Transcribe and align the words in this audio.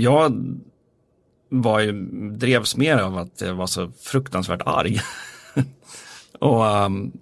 jag 0.00 0.60
var 1.48 1.80
ju, 1.80 1.92
drevs 2.30 2.76
mer 2.76 2.98
av 2.98 3.18
att 3.18 3.40
jag 3.40 3.54
var 3.54 3.66
så 3.66 3.90
fruktansvärt 4.00 4.62
arg. 4.66 5.00
och 6.38 6.64
um, 6.64 7.12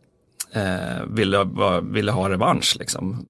eh, 0.52 1.07
ville, 1.08 1.49
ville 1.83 2.13
ha 2.13 2.31
revansch 2.31 2.77
liksom. 2.79 3.27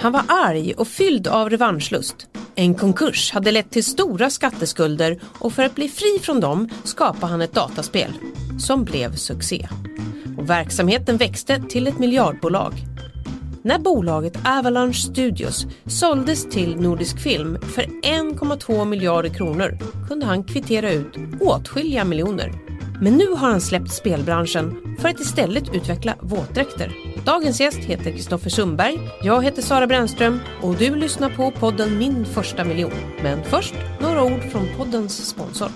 Han 0.00 0.12
var 0.12 0.24
arg 0.28 0.74
och 0.74 0.88
fylld 0.88 1.26
av 1.28 1.50
revanschlust. 1.50 2.26
En 2.54 2.74
konkurs 2.74 3.32
hade 3.32 3.52
lett 3.52 3.70
till 3.70 3.84
stora 3.84 4.30
skatteskulder 4.30 5.20
och 5.38 5.52
för 5.52 5.62
att 5.62 5.74
bli 5.74 5.88
fri 5.88 6.18
från 6.22 6.40
dem 6.40 6.68
skapade 6.84 7.26
han 7.26 7.42
ett 7.42 7.54
dataspel 7.54 8.12
som 8.58 8.84
blev 8.84 9.14
succé. 9.14 9.68
Och 10.46 10.50
verksamheten 10.50 11.16
växte 11.16 11.62
till 11.68 11.86
ett 11.86 11.98
miljardbolag. 11.98 12.72
När 13.62 13.78
bolaget 13.78 14.38
Avalanche 14.44 14.94
Studios 14.94 15.66
såldes 15.86 16.48
till 16.50 16.76
Nordisk 16.76 17.20
Film 17.20 17.58
för 17.60 17.82
1,2 17.82 18.84
miljarder 18.84 19.28
kronor 19.28 19.78
kunde 20.08 20.26
han 20.26 20.44
kvittera 20.44 20.92
ut 20.92 21.16
åtskilliga 21.40 22.04
miljoner. 22.04 22.52
Men 23.00 23.12
nu 23.16 23.26
har 23.26 23.48
han 23.48 23.60
släppt 23.60 23.90
spelbranschen 23.90 24.96
för 24.98 25.08
att 25.08 25.20
istället 25.20 25.74
utveckla 25.74 26.14
våtdräkter. 26.20 26.92
Dagens 27.24 27.60
gäst 27.60 27.78
heter 27.78 28.10
Kristoffer 28.10 28.50
Sundberg, 28.50 28.98
jag 29.22 29.44
heter 29.44 29.62
Sara 29.62 29.86
Brännström 29.86 30.40
och 30.62 30.74
du 30.74 30.94
lyssnar 30.94 31.30
på 31.30 31.50
podden 31.50 31.98
Min 31.98 32.24
första 32.24 32.64
miljon. 32.64 32.92
Men 33.22 33.44
först 33.44 33.74
några 34.00 34.24
ord 34.24 34.42
från 34.52 34.68
poddens 34.76 35.28
sponsor. 35.28 35.68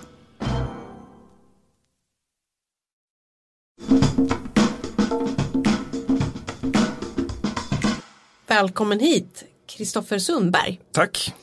Välkommen 8.51 9.01
hit, 9.01 9.45
Kristoffer 9.66 10.18
Sundberg. 10.18 10.80
Tack. 10.93 11.34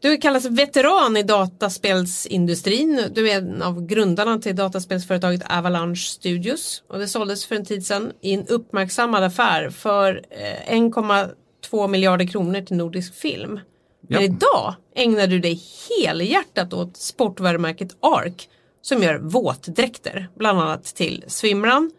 Du 0.00 0.16
kallas 0.16 0.44
veteran 0.44 1.16
i 1.16 1.22
dataspelsindustrin. 1.22 3.04
Du 3.12 3.30
är 3.30 3.38
en 3.38 3.62
av 3.62 3.86
grundarna 3.86 4.38
till 4.38 4.56
dataspelsföretaget 4.56 5.42
Avalanche 5.50 5.96
Studios 5.96 6.82
och 6.88 6.98
det 6.98 7.08
såldes 7.08 7.46
för 7.46 7.56
en 7.56 7.64
tid 7.64 7.86
sedan 7.86 8.12
i 8.20 8.34
en 8.34 8.46
uppmärksammad 8.46 9.24
affär 9.24 9.70
för 9.70 10.24
1,2 10.66 11.82
eh, 11.82 11.88
miljarder 11.88 12.26
kronor 12.26 12.60
till 12.60 12.76
Nordisk 12.76 13.14
Film. 13.14 13.60
Men 14.08 14.22
idag 14.22 14.74
ägnar 14.94 15.26
du 15.26 15.38
dig 15.38 15.62
helhjärtat 15.88 16.72
åt 16.72 16.96
sportvarumärket 16.96 17.96
ARK 18.00 18.48
som 18.82 19.02
gör 19.02 19.18
våtdräkter, 19.18 20.28
bland 20.36 20.60
annat 20.60 20.84
till 20.84 21.24
swimrun. 21.26 21.90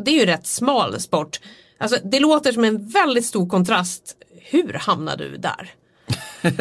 Det 0.00 0.10
är 0.10 0.14
ju 0.14 0.26
rätt 0.26 0.46
smal 0.46 1.00
sport. 1.00 1.40
Alltså, 1.78 1.98
det 2.04 2.20
låter 2.20 2.52
som 2.52 2.64
en 2.64 2.88
väldigt 2.88 3.24
stor 3.24 3.48
kontrast. 3.48 4.16
Hur 4.50 4.72
hamnade 4.72 5.28
du 5.28 5.36
där? 5.36 5.70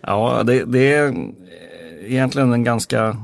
ja, 0.00 0.42
det, 0.42 0.64
det, 0.64 0.92
är 0.92 1.32
egentligen 2.02 2.52
en 2.52 2.64
ganska 2.64 3.16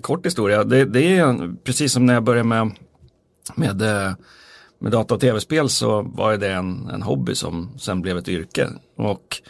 kort 0.00 0.26
historia. 0.26 0.64
Det, 0.64 0.84
det, 0.84 1.18
är 1.18 1.54
precis 1.64 1.92
som 1.92 2.06
när 2.06 2.14
jag 2.14 2.22
började 2.22 2.48
med, 2.48 2.70
med, 3.54 3.82
eh, 3.82 4.12
med 4.78 4.92
data 4.92 5.14
och 5.14 5.20
tv-spel 5.20 5.68
så 5.68 6.02
var 6.02 6.36
det 6.36 6.52
en, 6.52 6.90
en 6.92 7.02
hobby 7.02 7.34
som 7.34 7.78
sen 7.78 8.02
blev 8.02 8.18
ett 8.18 8.28
yrke. 8.28 8.68
Och 8.96 9.42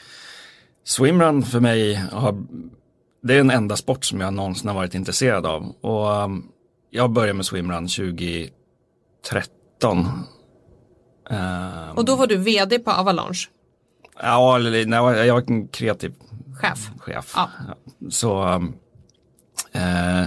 swimrun 0.84 1.42
för 1.42 1.60
mig 1.60 1.94
har, 1.94 2.44
det 3.22 3.34
är 3.34 3.38
den 3.38 3.50
enda 3.50 3.76
sport 3.76 4.04
som 4.04 4.20
jag 4.20 4.34
någonsin 4.34 4.68
har 4.68 4.74
varit 4.74 4.94
intresserad 4.94 5.46
av. 5.46 5.74
Och 5.80 6.14
ehm, 6.14 6.42
jag 6.91 7.10
började 7.10 7.34
med 7.34 7.46
swimrun 7.46 7.88
2013. 7.88 10.06
Um, 11.31 11.97
och 11.97 12.05
då 12.05 12.17
var 12.17 12.27
du 12.27 12.36
vd 12.36 12.78
på 12.78 12.91
Avalanche? 12.91 13.48
Ja, 14.23 14.56
eller, 14.56 14.86
nej, 14.86 15.27
jag 15.27 15.34
var 15.34 15.45
en 15.47 15.69
kreativ 15.69 16.15
chef. 16.60 16.91
chef. 16.99 17.32
Ja. 17.37 17.49
Så 18.10 18.44
um, 18.44 18.75
eh, 19.72 20.25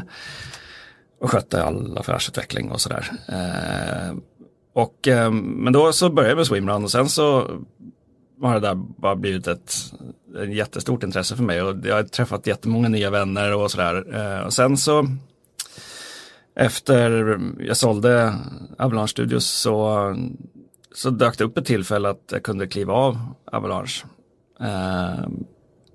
och 1.21 1.31
skötte 1.31 1.63
all 1.63 1.97
affärsutveckling 1.97 2.71
och 2.71 2.81
sådär. 2.81 3.11
Eh, 3.27 4.15
och, 4.73 5.07
eh, 5.07 5.31
men 5.31 5.73
då 5.73 5.93
så 5.93 6.09
började 6.09 6.31
jag 6.31 6.37
med 6.37 6.47
swimrun 6.47 6.83
och 6.83 6.91
sen 6.91 7.09
så 7.09 7.49
har 8.41 8.53
det 8.53 8.59
där 8.59 8.75
bara 8.75 9.15
blivit 9.15 9.47
ett, 9.47 9.75
ett 10.43 10.53
jättestort 10.53 11.03
intresse 11.03 11.35
för 11.35 11.43
mig 11.43 11.61
och 11.61 11.77
jag 11.85 11.95
har 11.95 12.03
träffat 12.03 12.47
jättemånga 12.47 12.89
nya 12.89 13.09
vänner 13.09 13.55
och 13.55 13.71
sådär. 13.71 14.15
Eh, 14.15 14.45
och 14.45 14.53
sen 14.53 14.77
så 14.77 15.07
efter 16.55 17.39
jag 17.59 17.77
sålde 17.77 18.35
Avalanche 18.77 19.07
Studios 19.07 19.45
så 19.45 20.15
så 20.93 21.09
dök 21.09 21.37
det 21.37 21.43
upp 21.43 21.57
ett 21.57 21.65
tillfälle 21.65 22.09
att 22.09 22.29
jag 22.31 22.43
kunde 22.43 22.67
kliva 22.67 22.93
av 22.93 23.17
Avalanche. 23.45 24.05
Eh, 24.59 25.27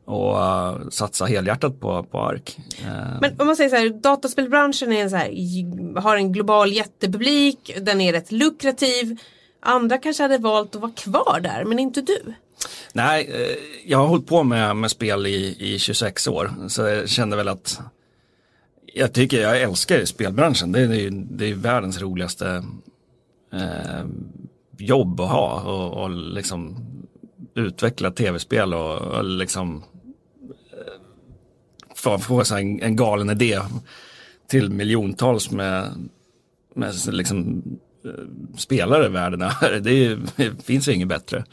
och 0.09 0.37
uh, 0.37 0.89
satsa 0.89 1.25
helhjärtat 1.25 1.81
på, 1.81 2.03
på 2.03 2.19
ARK. 2.19 2.59
Uh. 2.81 3.21
Men 3.21 3.41
om 3.41 3.47
man 3.47 3.57
säger 3.57 3.71
så 3.71 3.77
här, 3.77 3.89
dataspelbranschen 3.89 4.93
är 4.93 5.09
så 5.09 5.17
här, 5.17 6.01
har 6.01 6.17
en 6.17 6.33
global 6.33 6.73
jättepublik, 6.73 7.77
den 7.81 8.01
är 8.01 8.13
rätt 8.13 8.33
lukrativ. 8.33 9.19
Andra 9.61 9.99
kanske 9.99 10.23
hade 10.23 10.39
valt 10.39 10.75
att 10.75 10.81
vara 10.81 10.93
kvar 10.93 11.41
där, 11.41 11.65
men 11.65 11.79
inte 11.79 12.03
du. 12.03 12.35
Nej, 12.93 13.31
eh, 13.35 13.57
jag 13.85 13.99
har 13.99 14.07
hållit 14.07 14.27
på 14.27 14.43
med, 14.43 14.77
med 14.77 14.91
spel 14.91 15.27
i, 15.27 15.57
i 15.75 15.79
26 15.79 16.29
år, 16.29 16.51
så 16.69 16.83
jag 16.83 17.09
kände 17.09 17.37
väl 17.37 17.49
att 17.49 17.81
jag 18.95 19.13
tycker, 19.13 19.41
jag 19.41 19.61
älskar 19.61 20.05
spelbranschen, 20.05 20.73
det 20.73 20.81
är, 20.81 20.89
det 20.89 21.03
är, 21.03 21.11
det 21.11 21.51
är 21.51 21.55
världens 21.55 22.01
roligaste 22.01 22.65
eh, 23.53 24.05
jobb 24.81 25.21
att 25.21 25.31
ha 25.31 25.61
och, 25.61 26.03
och 26.03 26.11
liksom 26.11 26.77
utveckla 27.55 28.11
tv-spel 28.11 28.75
och, 28.75 28.97
och 28.97 29.25
liksom 29.25 29.85
eh, 30.73 31.03
få, 31.95 32.19
få, 32.19 32.45
så 32.45 32.57
en, 32.57 32.83
en 32.83 32.97
galen 32.97 33.31
idé 33.31 33.61
till 34.49 34.71
miljontals 34.71 35.51
med, 35.51 36.09
med 36.75 36.95
liksom, 37.09 37.63
eh, 38.05 38.57
spelare 38.57 39.07
i 39.07 39.09
världen 39.09 39.41
det, 39.61 40.19
det 40.37 40.65
finns 40.65 40.89
ju 40.89 40.93
inget 40.93 41.09
bättre. 41.09 41.45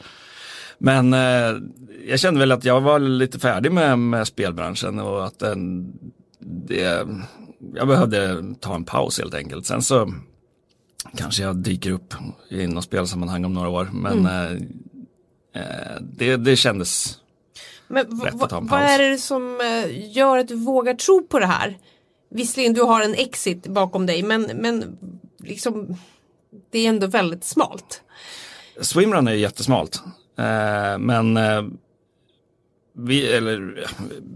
Men 0.78 1.14
eh, 1.14 1.56
jag 2.08 2.20
kände 2.20 2.40
väl 2.40 2.52
att 2.52 2.64
jag 2.64 2.80
var 2.80 2.98
lite 2.98 3.38
färdig 3.38 3.72
med, 3.72 3.98
med 3.98 4.26
spelbranschen 4.26 4.98
och 4.98 5.26
att 5.26 5.38
den, 5.38 5.92
det, 6.40 7.06
jag 7.74 7.88
behövde 7.88 8.44
ta 8.60 8.74
en 8.74 8.84
paus 8.84 9.18
helt 9.18 9.34
enkelt. 9.34 9.66
Sen 9.66 9.82
så 9.82 10.14
kanske 11.16 11.42
jag 11.42 11.56
dyker 11.56 11.90
upp 11.90 12.14
i 12.48 12.66
något 12.66 12.84
spelsammanhang 12.84 13.44
om 13.44 13.54
några 13.54 13.68
år. 13.68 13.90
Men 13.92 14.18
mm. 14.18 14.68
eh, 15.52 15.62
eh 15.62 16.00
det, 16.00 16.36
det 16.36 16.56
kändes 16.56 17.20
men 17.88 18.20
rätt 18.20 18.42
att 18.42 18.50
ta 18.50 18.58
en 18.58 18.68
paus. 18.68 18.80
Vad 18.80 18.90
är 18.90 19.10
det 19.10 19.18
som 19.18 19.60
eh, 19.60 20.16
gör 20.16 20.38
att 20.38 20.48
du 20.48 20.54
vågar 20.54 20.94
tro 20.94 21.26
på 21.26 21.38
det 21.38 21.46
här? 21.46 21.78
Visserligen 22.30 22.74
du 22.74 22.82
har 22.82 23.02
en 23.02 23.14
exit 23.14 23.66
bakom 23.66 24.06
dig 24.06 24.22
men, 24.22 24.42
men 24.42 24.98
liksom 25.38 25.96
det 26.70 26.78
är 26.78 26.88
ändå 26.88 27.06
väldigt 27.06 27.44
smalt. 27.44 28.02
Swimrun 28.80 29.28
är 29.28 29.32
jättesmalt. 29.32 30.02
Eh, 30.38 30.98
men 30.98 31.36
eh, 31.36 31.64
vi, 32.92 33.32
eller, 33.32 33.86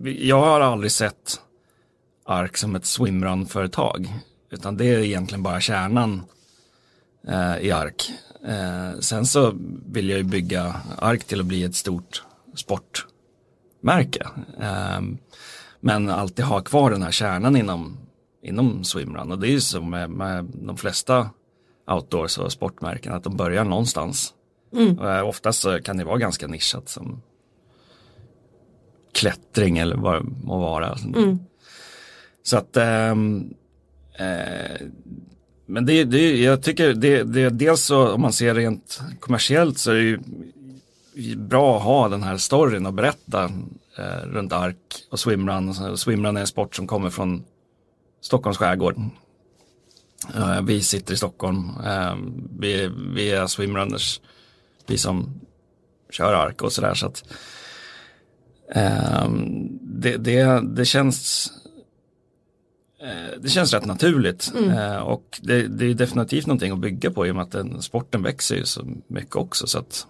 vi, 0.03 0.29
jag 0.29 0.41
har 0.41 0.61
aldrig 0.61 0.93
sett 0.93 1.41
ARK 2.25 2.57
som 2.57 2.77
ett 2.77 2.87
swimrun-företag. 2.87 4.15
Utan 4.51 4.77
det 4.77 4.85
är 4.85 4.99
egentligen 4.99 5.43
bara 5.43 5.61
kärnan 5.61 6.23
eh, 7.29 7.59
i 7.59 7.71
ARK. 7.71 8.13
Eh, 8.47 9.01
sen 9.01 9.27
så 9.27 9.55
vill 9.87 10.09
jag 10.09 10.19
ju 10.19 10.25
bygga 10.25 10.77
ARK 10.99 11.25
till 11.25 11.41
att 11.41 11.47
bli 11.47 11.65
ett 11.65 11.75
stort 11.75 12.23
sportmärke. 12.55 14.27
Eh, 14.61 15.01
men 15.81 16.11
alltid 16.11 16.45
ha 16.45 16.61
kvar 16.61 16.91
den 16.91 17.03
här 17.03 17.11
kärnan 17.11 17.57
inom, 17.57 17.99
inom 18.43 18.85
swimrun 18.85 19.33
och 19.33 19.39
det 19.39 19.49
är 19.49 19.53
ju 19.53 19.61
så 19.61 19.83
med, 19.83 20.11
med 20.11 20.45
de 20.45 20.77
flesta 20.77 21.31
outdoors 21.87 22.39
och 22.39 22.53
sportmärken 22.53 23.13
att 23.13 23.25
de 23.25 23.37
börjar 23.37 23.65
någonstans. 23.65 24.35
Mm. 24.73 24.99
Eh, 24.99 25.29
oftast 25.29 25.61
så 25.61 25.83
kan 25.83 25.97
det 25.97 26.05
vara 26.05 26.19
ganska 26.19 26.47
nischat 26.47 26.89
som 26.89 27.23
klättring 29.13 29.79
eller 29.79 29.97
vad 29.97 30.15
det 30.15 30.31
må 30.45 30.59
vara. 30.59 30.99
Mm. 31.15 31.39
Så 32.43 32.57
att 32.57 32.77
ähm, 32.77 33.55
äh, 34.19 34.87
men 35.71 35.87
det, 35.87 36.05
det, 36.05 36.37
jag 36.37 36.63
tycker 36.63 36.95
det, 36.95 37.23
det, 37.23 37.51
dels 37.51 37.83
så 37.83 38.13
om 38.13 38.21
man 38.21 38.33
ser 38.33 38.55
rent 38.55 39.01
kommersiellt 39.21 39.79
så 39.79 39.91
är 39.91 39.95
det 39.95 40.03
ju 40.03 40.19
bra 41.37 41.77
att 41.77 41.83
ha 41.83 42.09
den 42.09 42.23
här 42.23 42.37
storyn 42.37 42.87
och 42.87 42.95
berätta 42.95 43.45
eh, 43.99 44.27
runt 44.27 44.53
ARK 44.53 44.77
och 45.11 45.21
swimrun. 45.21 45.97
Swimrun 45.97 46.37
är 46.37 46.41
en 46.41 46.47
sport 46.47 46.77
som 46.77 46.87
kommer 46.87 47.11
från 47.11 47.45
Stockholms 48.21 48.59
skärgård. 48.59 48.97
Eh, 50.35 50.63
vi 50.63 50.83
sitter 50.83 51.15
i 51.15 51.17
Stockholm, 51.17 51.71
eh, 51.87 52.15
vi, 52.59 52.91
vi 53.15 53.31
är 53.31 53.47
swimrunners, 53.47 54.21
vi 54.87 54.99
som 54.99 55.41
kör 56.11 56.35
ARK 56.35 56.63
och 56.63 56.73
sådär. 56.73 56.95
Så 56.95 57.07
att, 57.07 57.25
eh, 58.75 59.31
det, 59.81 60.17
det, 60.17 60.61
det 60.77 60.85
känns 60.85 61.53
det 63.41 63.49
känns 63.49 63.73
rätt 63.73 63.85
naturligt 63.85 64.53
mm. 64.59 65.03
och 65.03 65.39
det, 65.43 65.63
det, 65.63 65.87
är 65.87 65.95
definitivt 65.95 66.47
någonting 66.47 66.73
att 66.73 66.79
bygga 66.79 67.11
på 67.11 67.27
i 67.27 67.31
och 67.31 67.35
med 67.35 67.43
att 67.43 67.53
den, 67.53 67.83
sporten 67.83 68.23
växer 68.23 68.57
ju 68.57 68.65
så 68.65 68.87
mycket 69.07 69.37
också. 69.37 69.67
Så 69.67 69.79
att, 69.79 70.07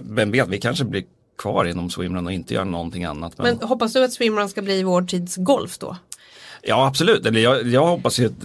vem 0.00 0.30
vet, 0.30 0.48
vi 0.48 0.60
kanske 0.60 0.84
blir 0.84 1.04
kvar 1.38 1.64
inom 1.64 1.90
swimrun 1.90 2.26
och 2.26 2.32
inte 2.32 2.54
gör 2.54 2.64
någonting 2.64 3.04
annat. 3.04 3.38
Men, 3.38 3.56
men 3.56 3.68
hoppas 3.68 3.92
du 3.92 4.04
att 4.04 4.12
swimrun 4.12 4.48
ska 4.48 4.62
bli 4.62 4.82
vår 4.82 5.02
tids 5.02 5.36
golf 5.36 5.78
då? 5.78 5.96
Ja 6.62 6.86
absolut, 6.86 7.26
Eller 7.26 7.40
jag, 7.40 7.66
jag 7.66 7.86
hoppas 7.86 8.18
ju 8.18 8.26
att 8.26 8.44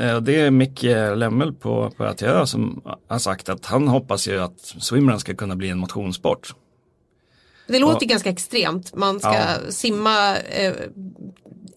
eh, 0.00 0.20
det 0.20 0.40
är 0.40 0.50
Micke 0.50 0.82
Lemmel 1.16 1.52
på, 1.52 1.90
på 1.96 2.04
ATÖ 2.04 2.46
som 2.46 2.82
har 3.08 3.18
sagt 3.18 3.48
att 3.48 3.66
han 3.66 3.88
hoppas 3.88 4.28
ju 4.28 4.38
att 4.38 4.60
swimrun 4.60 5.20
ska 5.20 5.34
kunna 5.34 5.56
bli 5.56 5.70
en 5.70 5.78
motionssport. 5.78 6.54
Det 7.66 7.78
låter 7.78 8.06
och, 8.06 8.10
ganska 8.10 8.30
extremt, 8.30 8.94
man 8.94 9.20
ska 9.20 9.34
ja. 9.34 9.70
simma 9.70 10.36
eh, 10.36 10.72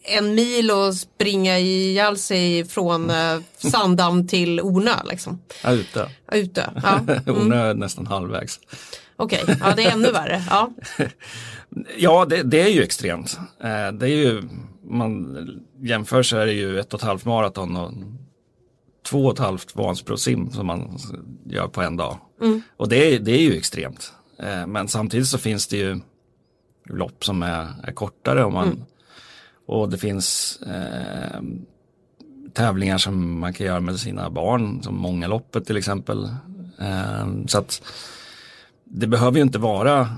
en 0.01 0.36
mil 0.36 0.72
och 0.72 0.95
springa 0.95 1.60
ihjäl 1.60 2.18
sig 2.18 2.66
från 2.66 3.10
eh, 3.10 3.39
Sandam 3.57 4.28
till 4.28 4.62
Ornö 4.62 4.95
liksom. 5.10 5.42
Ja, 5.63 5.72
Utö. 5.72 6.10
Utö, 6.31 6.63
ja. 6.84 7.00
Mm. 7.07 7.42
Ornö 7.42 7.69
är 7.69 7.74
nästan 7.74 8.07
halvvägs. 8.07 8.60
Okej, 9.16 9.44
okay. 9.44 9.56
ja 9.60 9.74
det 9.75 9.84
är 9.84 9.92
ännu 9.92 10.12
värre. 10.12 10.44
Ja, 10.50 10.72
ja 11.98 12.25
det, 12.25 12.44
det, 12.44 12.62
är 12.62 12.69
ju 12.69 12.84
extremt. 12.84 13.39
Eh, 13.63 13.92
det 13.92 14.06
är 14.06 14.16
ju, 14.16 14.44
man 14.84 15.38
jämför 15.81 16.24
så 16.24 16.38
är 16.38 16.45
det 16.45 16.54
ju 16.54 16.80
ett 16.80 16.94
och 16.94 17.00
ett 17.00 17.06
halvt 17.06 17.25
maraton 17.25 17.75
och 17.75 17.92
två 19.10 19.25
och 19.25 19.33
ett 19.33 19.40
halvt 19.40 19.75
Vansbro-sim 19.75 20.51
som 20.51 20.68
man 20.68 20.98
gör 21.45 21.68
på 21.68 21.81
en 21.81 21.98
dag. 21.98 22.18
Mm. 22.42 22.62
Och 22.78 22.90
det 22.90 23.16
är, 23.16 23.19
det 23.19 23.31
är 23.31 23.42
ju 23.42 23.57
extremt. 23.57 24.13
Eh, 24.40 24.68
men 24.68 24.88
samtidigt 24.88 25.28
så 25.28 25.38
finns 25.38 25.68
det 25.68 25.78
ju 25.78 26.00
lopp 26.90 27.25
som 27.25 27.44
är, 27.44 27.68
är 27.83 27.92
kortare 27.92 28.44
och, 28.44 28.54
man, 28.54 28.68
mm. 28.68 28.83
Och 29.68 29.90
det 29.90 29.98
finns 29.98 30.60
eh, 30.62 31.42
tävlingar 32.54 32.98
som 32.98 33.40
man 33.40 33.54
kan 33.54 33.68
göra 33.68 33.80
med 33.80 34.00
sina 34.00 34.30
barn, 34.30 34.84
som 34.84 34.96
många 34.96 35.28
loppet 35.28 35.66
till 35.66 35.78
exempel. 35.78 36.24
Eh, 36.80 37.28
så 37.48 37.58
att 37.58 37.81
det 38.84 39.08
behöver 39.08 39.38
ju 39.38 39.44
inte 39.44 39.60
vara 39.60 40.10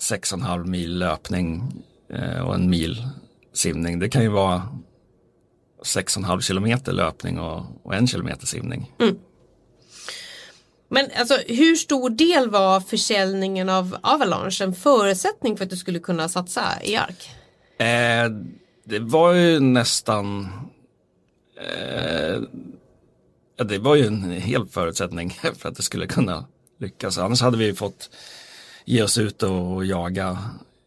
6,5 0.00 0.66
mil 0.66 0.98
löpning 0.98 1.72
eh, 2.08 2.40
och 2.40 2.54
en 2.54 2.70
mil 2.70 3.06
simning. 3.52 3.98
Det 3.98 4.08
kan 4.08 4.22
ju 4.22 4.28
vara 4.28 4.62
6,5 5.82 6.40
kilometer 6.40 6.92
löpning 6.92 7.38
och, 7.38 7.62
och 7.82 7.94
en 7.94 8.06
kilometer 8.06 8.46
simning. 8.46 8.92
Mm. 8.98 9.18
Men 10.88 11.08
alltså 11.16 11.38
hur 11.46 11.74
stor 11.74 12.10
del 12.10 12.50
var 12.50 12.80
försäljningen 12.80 13.68
av 13.68 13.96
Avalanche 14.02 14.64
en 14.64 14.74
förutsättning 14.74 15.56
för 15.56 15.64
att 15.64 15.70
du 15.70 15.76
skulle 15.76 15.98
kunna 15.98 16.28
satsa 16.28 16.62
i 16.82 16.96
ARK? 16.96 17.30
Eh, 17.78 18.30
det 18.84 18.98
var 18.98 19.32
ju 19.32 19.60
nästan 19.60 20.48
eh, 21.56 22.42
det 23.64 23.78
var 23.78 23.94
ju 23.94 24.06
en 24.06 24.30
hel 24.30 24.66
förutsättning 24.66 25.30
för 25.56 25.68
att 25.68 25.76
det 25.76 25.82
skulle 25.82 26.06
kunna 26.06 26.46
lyckas. 26.78 27.18
Annars 27.18 27.42
hade 27.42 27.56
vi 27.56 27.74
fått 27.74 28.10
ge 28.84 29.02
oss 29.02 29.18
ut 29.18 29.42
och 29.42 29.84
jaga 29.84 30.38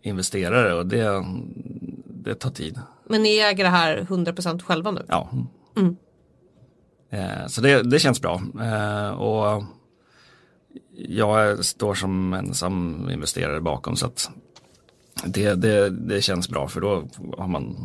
investerare 0.01 0.73
och 0.73 0.85
det, 0.85 1.25
det 2.05 2.35
tar 2.35 2.49
tid. 2.49 2.79
Men 3.05 3.23
ni 3.23 3.37
äger 3.37 3.63
det 3.63 3.69
här 3.69 3.97
100% 4.09 4.61
själva 4.61 4.91
nu? 4.91 5.05
Ja. 5.07 5.29
Mm. 5.77 5.95
Eh, 7.09 7.47
så 7.47 7.61
det, 7.61 7.83
det 7.83 7.99
känns 7.99 8.21
bra. 8.21 8.41
Eh, 8.61 9.09
och 9.09 9.63
jag 10.97 11.65
står 11.65 11.95
som 11.95 12.33
ensam 12.33 13.09
investerare 13.09 13.61
bakom 13.61 13.95
så 13.95 14.05
att 14.05 14.29
det, 15.23 15.53
det, 15.53 15.89
det 15.89 16.21
känns 16.21 16.49
bra 16.49 16.67
för 16.67 16.81
då 16.81 17.07
har 17.37 17.47
man 17.47 17.75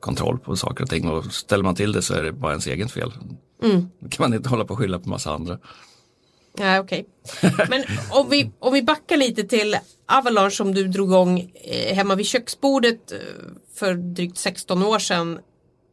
kontroll 0.00 0.38
på 0.38 0.56
saker 0.56 0.84
och 0.84 0.90
ting 0.90 1.08
och 1.08 1.32
ställer 1.32 1.64
man 1.64 1.74
till 1.74 1.92
det 1.92 2.02
så 2.02 2.14
är 2.14 2.22
det 2.22 2.32
bara 2.32 2.52
ens 2.52 2.66
eget 2.66 2.92
fel. 2.92 3.12
Mm. 3.62 3.88
Då 3.98 4.08
kan 4.08 4.30
man 4.30 4.34
inte 4.34 4.48
hålla 4.48 4.64
på 4.64 4.72
och 4.72 4.78
skylla 4.78 4.98
på 4.98 5.08
massa 5.08 5.32
andra. 5.32 5.58
Nej, 6.58 6.80
okej. 6.80 7.04
Okay. 7.42 7.66
Men 7.68 7.84
om 8.10 8.30
vi, 8.30 8.50
om 8.58 8.72
vi 8.72 8.82
backar 8.82 9.16
lite 9.16 9.44
till 9.44 9.76
Avalanche 10.06 10.50
som 10.50 10.74
du 10.74 10.88
drog 10.88 11.08
igång 11.08 11.52
eh, 11.54 11.94
hemma 11.94 12.14
vid 12.14 12.26
köksbordet 12.26 13.12
eh, 13.12 13.18
för 13.74 13.94
drygt 13.94 14.38
16 14.38 14.82
år 14.82 14.98
sedan. 14.98 15.38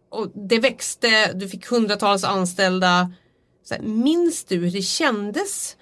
Och 0.09 0.31
det 0.49 0.59
växte, 0.59 1.33
du 1.33 1.47
fick 1.47 1.67
hundratals 1.67 2.23
anställda. 2.23 3.11
Så 3.63 3.73
här, 3.73 3.81
minns 3.81 4.45
du 4.45 4.55
hur 4.55 4.71
det 4.71 4.81
kändes 4.81 5.77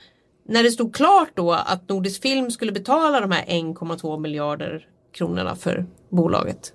när 0.47 0.63
det 0.63 0.71
stod 0.71 0.95
klart 0.95 1.31
då 1.33 1.51
att 1.51 1.89
Nordisk 1.89 2.21
Film 2.21 2.51
skulle 2.51 2.71
betala 2.71 3.19
de 3.19 3.31
här 3.31 3.45
1,2 3.45 4.19
miljarder 4.19 4.87
kronorna 5.15 5.55
för 5.55 5.85
bolaget? 6.09 6.73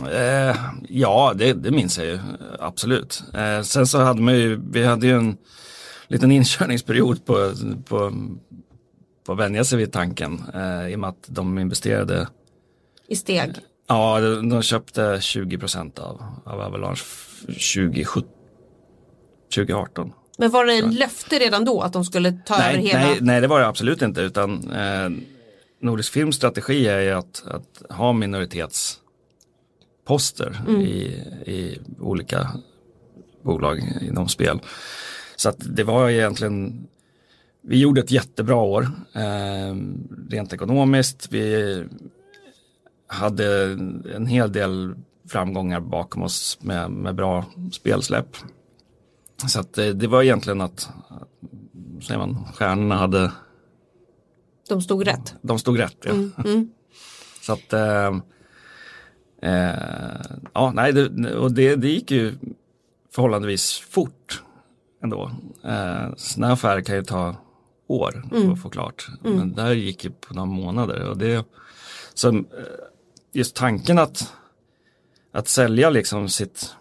Eh, 0.00 0.56
ja, 0.88 1.32
det, 1.36 1.52
det 1.52 1.70
minns 1.70 1.98
jag 1.98 2.06
ju 2.06 2.18
absolut. 2.58 3.22
Eh, 3.34 3.62
sen 3.62 3.86
så 3.86 3.98
hade 3.98 4.22
man 4.22 4.34
ju, 4.34 4.60
vi 4.70 4.84
hade 4.84 5.06
ju 5.06 5.16
en 5.16 5.36
liten 6.08 6.32
inkörningsperiod 6.32 7.24
på, 7.24 7.52
på, 7.88 8.12
på 9.26 9.32
att 9.32 9.38
vänja 9.38 9.64
sig 9.64 9.78
vid 9.78 9.92
tanken 9.92 10.44
eh, 10.54 10.88
i 10.88 10.94
och 10.94 11.00
med 11.00 11.10
att 11.10 11.24
de 11.26 11.58
investerade 11.58 12.28
i 13.08 13.16
steg. 13.16 13.50
Ja, 13.88 14.20
de, 14.20 14.48
de 14.48 14.62
köpte 14.62 15.18
20 15.20 15.58
procent 15.58 15.98
av, 15.98 16.24
av 16.44 16.60
Avalanche 16.60 17.04
2017, 17.46 18.24
2018. 19.54 20.12
Men 20.38 20.50
var 20.50 20.64
det 20.64 20.78
en 20.78 20.94
löfte 20.94 21.38
redan 21.38 21.64
då 21.64 21.80
att 21.80 21.92
de 21.92 22.04
skulle 22.04 22.32
ta 22.32 22.58
nej, 22.58 22.74
över 22.74 22.82
hela? 22.82 22.98
Nej, 22.98 23.18
nej, 23.20 23.40
det 23.40 23.46
var 23.46 23.60
det 23.60 23.66
absolut 23.66 24.02
inte 24.02 24.20
utan 24.20 24.70
eh, 24.70 25.10
Nordisk 25.82 26.12
Films 26.12 26.36
strategi 26.36 26.86
är 26.86 27.00
ju 27.00 27.10
att, 27.10 27.44
att 27.46 27.82
ha 27.90 28.12
minoritetsposter 28.12 30.62
mm. 30.68 30.80
i, 30.80 31.02
i 31.46 31.78
olika 32.00 32.50
bolag 33.42 33.80
inom 34.00 34.28
spel. 34.28 34.60
Så 35.36 35.48
att 35.48 35.56
det 35.58 35.84
var 35.84 36.08
egentligen, 36.08 36.86
vi 37.62 37.78
gjorde 37.78 38.00
ett 38.00 38.10
jättebra 38.10 38.56
år 38.56 38.90
eh, 39.14 39.76
rent 40.30 40.52
ekonomiskt. 40.52 41.28
Vi 41.30 41.84
hade 43.06 43.70
en 44.14 44.26
hel 44.26 44.52
del 44.52 44.94
framgångar 45.28 45.80
bakom 45.80 46.22
oss 46.22 46.58
med, 46.60 46.90
med 46.90 47.14
bra 47.14 47.44
spelsläpp. 47.72 48.36
Så 49.48 49.60
att 49.60 49.74
det, 49.74 49.92
det 49.92 50.06
var 50.06 50.22
egentligen 50.22 50.60
att, 50.60 50.90
säger 52.02 52.18
man, 52.18 52.44
stjärnorna 52.54 52.96
hade 52.96 53.32
De 54.68 54.82
stod 54.82 55.06
rätt. 55.06 55.34
De 55.42 55.58
stod 55.58 55.78
rätt, 55.78 55.96
ja. 56.04 56.10
Mm, 56.10 56.32
mm. 56.44 56.70
Så 57.40 57.52
att 57.52 57.72
eh, 57.72 58.16
eh, 59.42 60.20
ja, 60.52 60.72
nej, 60.74 60.92
det, 60.92 61.34
och 61.34 61.52
det, 61.52 61.76
det 61.76 61.88
gick 61.88 62.10
ju 62.10 62.34
förhållandevis 63.10 63.78
fort 63.90 64.42
ändå. 65.02 65.30
Eh, 65.64 66.14
sådana 66.16 66.52
affärer 66.52 66.80
kan 66.80 66.96
ju 66.96 67.02
ta 67.02 67.36
år 67.86 68.28
mm. 68.32 68.52
att 68.52 68.62
få 68.62 68.70
klart. 68.70 69.08
Mm. 69.24 69.36
Men 69.36 69.54
där 69.54 69.72
gick 69.72 70.04
ju 70.04 70.10
på 70.10 70.34
några 70.34 70.46
månader. 70.46 71.08
Och 71.08 71.18
det, 71.18 71.44
så, 72.14 72.28
eh, 72.28 72.42
just 73.32 73.56
tanken 73.56 73.98
att, 73.98 74.32
att 75.32 75.48
sälja 75.48 75.90
liksom 75.90 76.28
sitt 76.28 76.74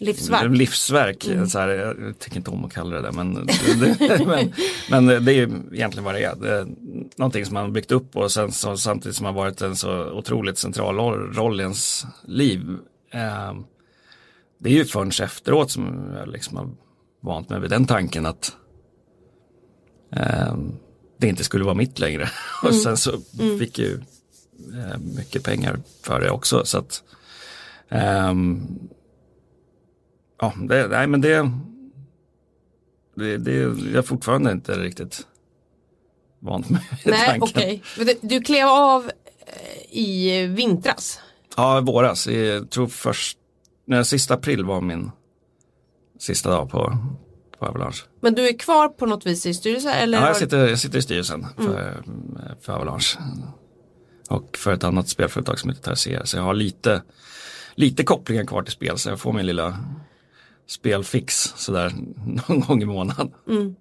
Livsverk. 0.00 0.56
Livsverk, 0.56 1.26
mm. 1.26 1.46
så 1.46 1.58
här, 1.58 1.68
jag 1.68 2.18
tycker 2.18 2.36
inte 2.36 2.50
om 2.50 2.64
att 2.64 2.72
kalla 2.72 2.96
det 2.96 3.02
där 3.02 3.12
men, 3.12 3.34
det, 3.34 4.26
men, 4.26 4.52
men, 4.90 5.24
det 5.24 5.32
är 5.32 5.36
ju 5.36 5.48
egentligen 5.72 6.04
vad 6.04 6.14
det 6.14 6.24
är. 6.24 6.36
Det 6.36 6.52
är 6.52 6.66
någonting 7.16 7.46
som 7.46 7.54
man 7.54 7.62
har 7.62 7.70
byggt 7.70 7.92
upp 7.92 8.16
och 8.16 8.32
sen 8.32 8.52
så, 8.52 8.76
samtidigt 8.76 9.16
som 9.16 9.26
har 9.26 9.32
varit 9.32 9.62
en 9.62 9.76
så 9.76 10.10
otroligt 10.10 10.58
central 10.58 10.96
roll 11.34 11.60
i 11.60 11.62
ens 11.62 12.06
liv. 12.24 12.78
Eh, 13.10 13.54
det 14.58 14.70
är 14.70 14.74
ju 14.74 14.84
förrän 14.84 15.08
efteråt 15.22 15.70
som 15.70 16.12
jag 16.18 16.28
liksom 16.28 16.56
har 16.56 16.70
vant 17.20 17.48
mig 17.48 17.60
vid 17.60 17.70
den 17.70 17.86
tanken 17.86 18.26
att 18.26 18.56
eh, 20.12 20.56
det 21.18 21.28
inte 21.28 21.44
skulle 21.44 21.64
vara 21.64 21.74
mitt 21.74 21.98
längre. 21.98 22.28
Mm. 22.62 22.74
och 22.76 22.82
sen 22.82 22.96
så 22.96 23.10
mm. 23.40 23.58
fick 23.58 23.78
ju 23.78 24.00
eh, 24.74 24.98
mycket 24.98 25.44
pengar 25.44 25.78
för 26.02 26.20
det 26.20 26.30
också. 26.30 26.64
Så 26.64 26.78
att, 26.78 27.02
eh, 27.88 28.34
ja, 30.40 30.52
det, 30.68 30.88
nej 30.88 31.06
men 31.06 31.20
det, 31.20 31.50
det, 33.14 33.36
det, 33.36 33.52
jag 33.52 33.94
är 33.94 34.02
fortfarande 34.02 34.52
inte 34.52 34.78
riktigt 34.78 35.26
vant 36.38 36.70
vid 36.70 36.78
Nej, 37.04 37.26
tanken. 37.26 37.42
okej. 37.42 37.82
Okay. 38.00 38.14
Du 38.20 38.40
klev 38.40 38.68
av 38.68 39.10
eh, 39.46 39.98
i 39.98 40.46
vintras? 40.46 41.20
Ja, 41.56 41.80
våras. 41.80 42.26
Jag 42.26 42.70
tror 42.70 42.86
först 42.86 43.38
Nej, 43.86 44.04
sista 44.04 44.34
april 44.34 44.64
var 44.64 44.80
min 44.80 45.10
sista 46.18 46.50
dag 46.50 46.70
på, 46.70 46.98
på 47.58 47.66
Avalanche. 47.66 48.04
Men 48.20 48.34
du 48.34 48.48
är 48.48 48.58
kvar 48.58 48.88
på 48.88 49.06
något 49.06 49.26
vis 49.26 49.46
i 49.46 49.54
styrelsen? 49.54 49.92
Eller 49.92 50.18
ja, 50.18 50.26
jag 50.26 50.36
sitter, 50.36 50.68
jag 50.68 50.78
sitter 50.78 50.98
i 50.98 51.02
styrelsen 51.02 51.46
för, 51.56 51.88
mm. 51.90 52.56
för 52.60 52.72
Avalanche. 52.72 53.18
Och 54.28 54.56
för 54.56 54.72
ett 54.72 54.84
annat 54.84 55.08
spelföretag 55.08 55.58
som 55.58 55.70
heter 55.70 55.82
Tercer. 55.82 56.22
Så 56.24 56.36
jag 56.36 56.42
har 56.42 56.54
lite, 56.54 57.02
lite 57.74 58.04
kopplingar 58.04 58.44
kvar 58.44 58.62
till 58.62 58.72
spel. 58.72 58.98
Så 58.98 59.08
jag 59.08 59.20
får 59.20 59.32
min 59.32 59.46
lilla 59.46 59.78
spelfix 60.66 61.52
sådär 61.56 61.92
någon 62.48 62.60
gång 62.60 62.82
i 62.82 62.86
månaden. 62.86 63.34
Mm. 63.48 63.76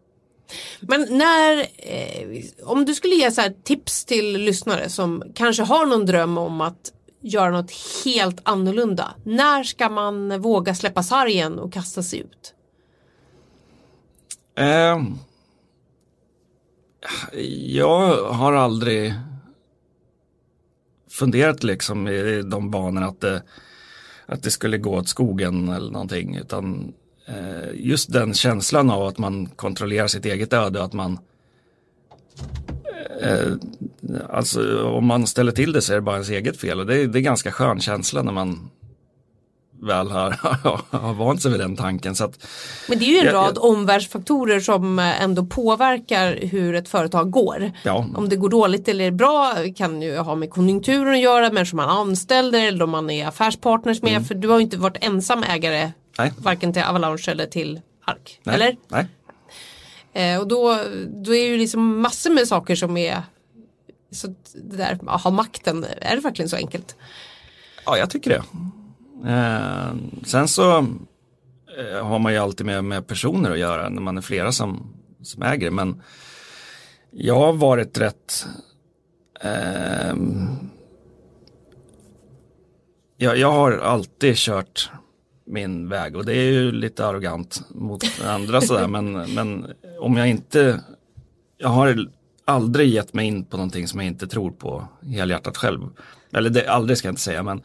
Men 0.80 1.08
när, 1.10 1.60
eh, 1.78 2.44
om 2.64 2.86
du 2.86 2.96
skulle 2.96 3.16
ge 3.16 3.32
så 3.32 3.42
tips 3.64 4.06
till 4.06 4.38
lyssnare 4.38 4.90
som 4.90 5.24
kanske 5.36 5.64
har 5.64 5.86
någon 5.86 6.06
dröm 6.06 6.38
om 6.38 6.62
att 6.62 6.92
göra 7.22 7.52
något 7.52 7.72
helt 8.06 8.40
annorlunda? 8.44 9.16
När 9.24 9.64
ska 9.64 9.90
man 9.90 10.42
våga 10.42 10.76
släppa 10.76 11.04
sargen 11.04 11.60
och 11.60 11.74
kasta 11.74 12.04
sig 12.04 12.20
ut? 12.20 12.54
Eh, 14.58 15.04
jag 17.66 18.24
har 18.24 18.54
aldrig 18.54 19.14
funderat 21.10 21.64
liksom 21.64 22.08
i 22.08 22.42
de 22.42 22.72
banorna 22.72 23.08
att 23.08 23.22
det, 23.22 23.44
att 24.26 24.44
det 24.44 24.52
skulle 24.52 24.78
gå 24.78 24.96
åt 24.96 25.08
skogen 25.08 25.70
eller 25.70 25.92
någonting. 25.92 26.36
Utan 26.36 26.94
eh, 27.26 27.70
just 27.74 28.14
den 28.14 28.34
känslan 28.34 28.90
av 28.90 29.08
att 29.08 29.18
man 29.18 29.46
kontrollerar 29.46 30.08
sitt 30.08 30.26
eget 30.26 30.54
öde 30.54 30.84
att 30.84 30.94
man 30.94 31.20
eh, 33.22 33.54
Alltså 34.30 34.84
om 34.84 35.06
man 35.06 35.28
ställer 35.28 35.52
till 35.52 35.72
det 35.72 35.82
så 35.82 35.94
är 35.94 35.96
det 35.96 36.02
bara 36.02 36.16
ens 36.16 36.30
eget 36.30 36.58
fel 36.58 36.80
och 36.80 36.86
det 36.86 36.98
är, 36.98 37.08
det 37.08 37.20
är 37.20 37.22
ganska 37.22 37.52
skön 37.52 37.80
känsla 37.80 38.24
när 38.24 38.32
man 38.32 38.70
väl 39.86 40.12
har, 40.12 40.30
har 40.98 41.14
vant 41.14 41.42
sig 41.42 41.52
vid 41.52 41.60
den 41.60 41.76
tanken. 41.76 42.16
Så 42.16 42.24
att, 42.24 42.46
Men 42.90 43.00
det 43.00 43.06
är 43.06 43.10
ju 43.10 43.18
en 43.18 43.26
jag- 43.26 43.34
rad 43.34 43.52
jag- 43.56 43.64
omvärldsfaktorer 43.64 44.60
som 44.60 45.00
eh, 45.00 45.22
ändå 45.22 45.46
påverkar 45.46 46.40
hur 46.42 46.76
ett 46.76 46.90
företag 46.90 47.32
går. 47.32 47.72
Ja. 47.84 48.06
Om 48.16 48.30
det 48.30 48.36
går 48.36 48.50
dåligt 48.50 48.88
eller 48.88 49.12
bra 49.12 49.56
kan 49.76 50.02
ju 50.02 50.18
ha 50.18 50.36
med 50.36 50.50
konjunkturen 50.50 51.14
att 51.14 51.20
göra, 51.20 51.50
människor 51.52 51.78
man 51.78 51.90
anställer 51.90 52.68
eller 52.68 52.84
om 52.84 52.90
man 52.90 53.10
är 53.10 53.28
affärspartners 53.28 54.02
med. 54.02 54.12
Mm. 54.12 54.26
För 54.26 54.36
du 54.36 54.48
har 54.48 54.58
ju 54.58 54.64
inte 54.64 54.78
varit 54.78 54.98
ensam 55.02 55.44
ägare 55.44 55.92
Nej. 56.18 56.34
varken 56.38 56.74
till 56.74 56.84
Avalanche 56.84 57.32
eller 57.32 57.46
till 57.46 57.82
Ark. 58.06 58.40
nej, 58.44 58.56
Eller? 58.56 58.76
Nej. 58.88 59.08
Eh, 60.14 60.40
och 60.40 60.48
då, 60.48 60.80
då 61.08 61.36
är 61.36 61.40
det 61.42 61.48
ju 61.48 61.58
liksom 61.58 62.02
massor 62.02 62.30
med 62.30 62.48
saker 62.48 62.76
som 62.76 62.98
är 62.98 63.24
så 64.12 64.28
det 64.54 64.78
där 64.78 65.00
att 65.08 65.22
ha 65.24 65.32
makten, 65.32 65.86
är 66.02 66.16
det 66.16 66.22
verkligen 66.22 66.50
så 66.50 66.56
enkelt? 66.56 66.96
Ja, 67.86 67.98
jag 67.98 68.10
tycker 68.10 68.30
det. 68.30 68.44
Eh, 69.26 69.96
sen 70.24 70.48
så 70.48 70.78
eh, 71.78 72.06
har 72.06 72.20
man 72.20 72.34
ju 72.34 72.40
alltid 72.40 72.66
med, 72.66 72.84
med 72.84 73.08
personer 73.08 73.52
att 73.52 73.60
göra 73.60 73.90
när 73.90 74.02
man 74.02 74.18
är 74.18 74.22
flera 74.22 74.52
som, 74.52 74.94
som 75.22 75.44
äger. 75.44 75.72
Men 75.72 76.02
jag 77.12 77.36
har 77.36 77.54
varit 77.54 77.98
rätt 77.98 78.46
eh, 79.42 80.16
jag, 83.18 83.38
jag 83.38 83.52
har 83.52 83.72
alltid 83.72 84.36
kört 84.36 84.90
min 85.46 85.90
väg 85.90 86.16
och 86.16 86.26
det 86.26 86.34
är 86.34 86.52
ju 86.52 86.72
lite 86.72 87.06
arrogant 87.06 87.62
mot 87.70 88.04
andra 88.26 88.62
sådär 88.62 88.88
men, 88.88 89.12
men 89.12 89.68
om 90.00 90.18
jag 90.18 90.30
inte 90.30 90.84
jag 91.58 91.70
har 91.70 92.08
aldrig 92.46 92.90
gett 92.90 93.14
mig 93.14 93.28
in 93.28 93.46
på 93.46 93.58
någonting 93.58 93.88
som 93.88 94.00
jag 94.00 94.08
inte 94.08 94.28
tror 94.28 94.52
på 94.52 94.88
helhjärtat 95.02 95.58
själv. 95.58 95.82
Eller 96.34 96.50
det, 96.50 96.68
aldrig 96.68 96.98
ska 96.98 97.08
jag 97.08 97.12
inte 97.12 97.22
säga 97.22 97.44
men 97.44 97.62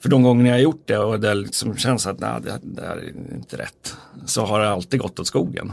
för 0.00 0.08
de 0.08 0.22
gånger 0.22 0.46
jag 0.46 0.52
har 0.52 0.58
gjort 0.58 0.86
det 0.86 0.98
och 0.98 1.20
det 1.20 1.34
liksom 1.34 1.76
känns 1.76 2.06
att 2.06 2.20
nej, 2.20 2.40
det, 2.42 2.60
det 2.62 2.82
här 2.82 2.96
är 2.96 3.34
inte 3.34 3.56
rätt. 3.56 3.96
Så 4.26 4.44
har 4.44 4.60
det 4.60 4.68
alltid 4.68 5.00
gått 5.00 5.20
åt 5.20 5.26
skogen. 5.26 5.72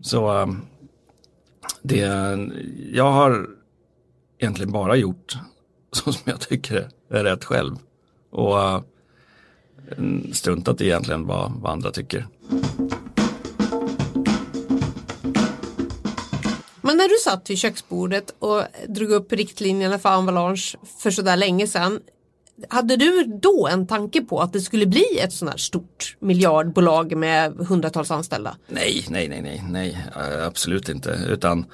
Så 0.00 0.40
eh, 0.40 0.46
det, 1.82 1.98
jag 2.92 3.12
har 3.12 3.46
egentligen 4.38 4.72
bara 4.72 4.96
gjort 4.96 5.36
så 5.92 6.12
som 6.12 6.22
jag 6.24 6.40
tycker 6.40 6.88
är 7.10 7.24
rätt 7.24 7.44
själv. 7.44 7.76
Och 8.30 8.60
eh, 8.60 8.82
struntat 10.32 10.80
i 10.80 10.84
egentligen 10.84 11.26
vad, 11.26 11.52
vad 11.52 11.72
andra 11.72 11.90
tycker. 11.90 12.26
Men 16.84 16.96
när 16.96 17.08
du 17.08 17.14
satt 17.24 17.50
vid 17.50 17.58
köksbordet 17.58 18.34
och 18.38 18.62
drog 18.88 19.10
upp 19.10 19.32
riktlinjerna 19.32 19.98
för 19.98 20.08
Avalanche 20.08 20.78
för 20.98 21.10
sådär 21.10 21.36
länge 21.36 21.66
sedan. 21.66 22.00
Hade 22.68 22.96
du 22.96 23.38
då 23.42 23.68
en 23.72 23.86
tanke 23.86 24.20
på 24.20 24.40
att 24.40 24.52
det 24.52 24.60
skulle 24.60 24.86
bli 24.86 25.18
ett 25.20 25.32
sånt 25.32 25.50
här 25.50 25.58
stort 25.58 26.16
miljardbolag 26.20 27.16
med 27.16 27.52
hundratals 27.52 28.10
anställda? 28.10 28.56
Nej, 28.68 29.06
nej, 29.08 29.28
nej, 29.28 29.42
nej, 29.42 29.64
nej, 29.68 30.06
eh, 30.16 30.46
absolut 30.46 30.88
inte. 30.88 31.20
Utan 31.28 31.64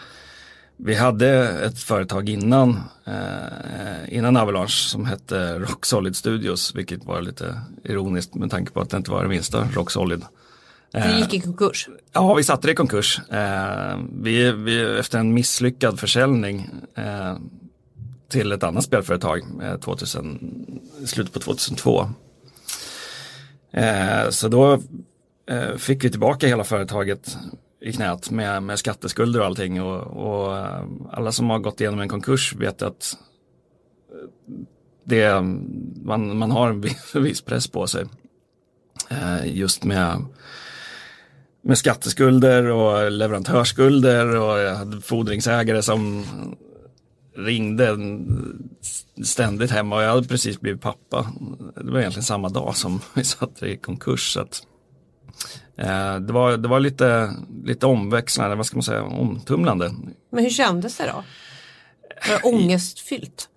vi 0.77 0.95
hade 0.95 1.49
ett 1.49 1.79
företag 1.79 2.29
innan, 2.29 2.81
eh, 3.05 4.17
innan 4.17 4.37
Avalanche 4.37 4.89
som 4.89 5.07
hette 5.07 5.59
Rock 5.59 5.87
Solid 5.87 6.17
Studios, 6.17 6.75
vilket 6.75 7.05
var 7.05 7.23
lite 7.23 7.61
ironiskt 7.85 8.35
med 8.35 8.51
tanke 8.51 8.73
på 8.73 8.81
att 8.81 8.91
det 8.91 8.97
inte 8.97 9.11
var 9.11 9.23
det 9.23 9.29
minsta 9.29 9.69
Rock 9.73 9.91
Solid. 9.91 10.25
Det 10.93 11.19
gick 11.19 11.35
i 11.35 11.41
konkurs. 11.41 11.89
Ja, 12.13 12.35
vi 12.35 12.45
satte 12.45 12.67
det 12.67 12.73
i 12.73 12.77
konkurs. 12.77 13.21
Eh, 13.31 13.99
vi, 14.13 14.53
vi, 14.53 14.99
efter 14.99 15.19
en 15.19 15.35
misslyckad 15.35 16.01
försäljning 16.01 16.71
eh, 16.95 17.37
till 18.29 18.53
ett 18.53 18.63
annat 18.63 18.85
spelföretag 18.85 19.43
eh, 19.63 19.77
2000, 19.77 20.81
slutet 21.07 21.35
på 21.35 21.41
2002. 21.41 22.09
Eh, 23.71 24.31
så 24.31 24.49
då 24.49 24.73
eh, 25.51 25.77
fick 25.77 26.05
vi 26.05 26.11
tillbaka 26.11 26.47
hela 26.47 26.65
företaget 26.65 27.37
i 27.81 27.93
knät 27.93 28.31
med, 28.31 28.63
med 28.63 28.79
skatteskulder 28.79 29.41
och 29.41 29.47
allting. 29.47 29.83
Och, 29.83 30.01
och 30.01 30.57
eh, 30.57 30.85
alla 31.11 31.33
som 31.33 31.51
har 31.51 31.59
gått 31.59 31.81
igenom 31.81 32.01
en 32.01 32.09
konkurs 32.09 32.55
vet 32.55 32.83
att 32.83 33.17
eh, 34.11 34.29
det, 35.05 35.33
man, 36.05 36.39
man 36.39 36.51
har 36.51 36.71
en 36.71 36.81
viss, 37.23 37.43
press 37.43 37.69
på 37.69 37.87
sig. 37.87 38.05
Eh, 39.11 39.57
just 39.57 39.85
med 39.85 40.25
med 41.63 41.79
skatteskulder 41.79 42.67
och 42.67 43.11
leverantörsskulder 43.11 44.37
och 44.37 44.59
jag 44.59 44.75
hade 44.75 45.01
fordringsägare 45.01 45.83
som 45.83 46.25
ringde 47.39 47.97
ständigt 49.25 49.71
hemma 49.71 49.97
och 49.97 50.03
jag 50.03 50.11
hade 50.11 50.29
precis 50.29 50.61
blivit 50.61 50.81
pappa. 50.81 51.33
Det 51.77 51.91
var 51.91 51.99
egentligen 51.99 52.25
samma 52.25 52.49
dag 52.49 52.77
som 52.77 53.01
vi 53.15 53.25
satte 53.25 53.67
i 53.67 53.77
konkurs. 53.77 54.33
Så 54.33 54.41
att, 54.41 54.67
eh, 55.77 56.17
det 56.17 56.33
var, 56.33 56.57
det 56.57 56.69
var 56.69 56.81
lite, 56.81 57.35
lite 57.65 57.87
omväxlande, 57.87 58.57
vad 58.57 58.67
ska 58.67 58.77
man 58.77 58.83
säga, 58.83 59.03
omtumlande. 59.03 59.95
Men 60.31 60.45
hur 60.45 60.51
kändes 60.51 60.97
det 60.97 61.07
då? 61.07 61.25
Var 62.29 62.37
det 62.37 62.57
ångestfyllt? 62.57 63.49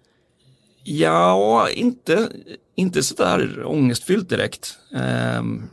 Ja, 0.83 1.69
inte, 1.69 2.29
inte 2.75 3.03
sådär 3.03 3.63
ångestfyllt 3.65 4.29
direkt. 4.29 4.77
Ehm, 4.95 5.69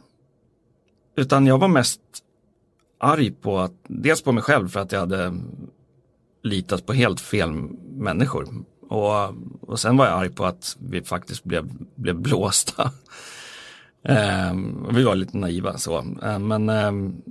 utan 1.16 1.46
jag 1.46 1.58
var 1.58 1.68
mest 1.68 2.00
arg 3.00 3.30
på 3.30 3.58
att, 3.58 3.72
dels 3.88 4.22
på 4.22 4.32
mig 4.32 4.42
själv 4.42 4.68
för 4.68 4.80
att 4.80 4.92
jag 4.92 5.00
hade 5.00 5.34
litat 6.42 6.86
på 6.86 6.92
helt 6.92 7.20
fel 7.20 7.50
människor. 7.96 8.48
Och, 8.88 9.34
och 9.60 9.80
sen 9.80 9.96
var 9.96 10.06
jag 10.06 10.18
arg 10.18 10.30
på 10.30 10.46
att 10.46 10.76
vi 10.78 11.02
faktiskt 11.02 11.44
blev, 11.44 11.70
blev 11.94 12.14
blåsta. 12.20 12.90
Ehm, 14.04 14.86
vi 14.94 15.02
var 15.02 15.14
lite 15.14 15.36
naiva 15.36 15.78
så. 15.78 15.98
Ehm, 16.22 16.48
men 16.48 16.68
ehm, 16.68 17.22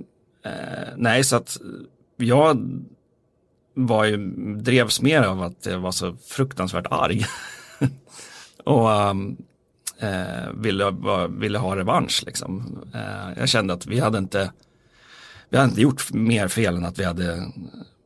eh, 0.44 0.88
nej, 0.96 1.24
så 1.24 1.36
att 1.36 1.58
jag 2.16 2.82
var 3.74 4.04
ju, 4.04 4.16
drevs 4.56 5.02
mer 5.02 5.22
av 5.22 5.42
att 5.42 5.66
jag 5.66 5.78
var 5.78 5.92
så 5.92 6.16
fruktansvärt 6.16 6.86
arg. 6.90 7.26
och 8.64 8.92
ehm, 8.92 9.36
eh, 9.98 10.52
ville, 10.54 10.96
ville 11.28 11.58
ha 11.58 11.76
revansch 11.76 12.22
liksom. 12.26 12.78
Eh, 12.94 13.38
jag 13.38 13.48
kände 13.48 13.74
att 13.74 13.86
vi 13.86 14.00
hade 14.00 14.18
inte 14.18 14.52
vi 15.50 15.56
hade 15.56 15.68
inte 15.68 15.82
gjort 15.82 16.12
mer 16.12 16.48
fel 16.48 16.76
än 16.76 16.84
att 16.84 16.98
vi 16.98 17.04
hade 17.04 17.52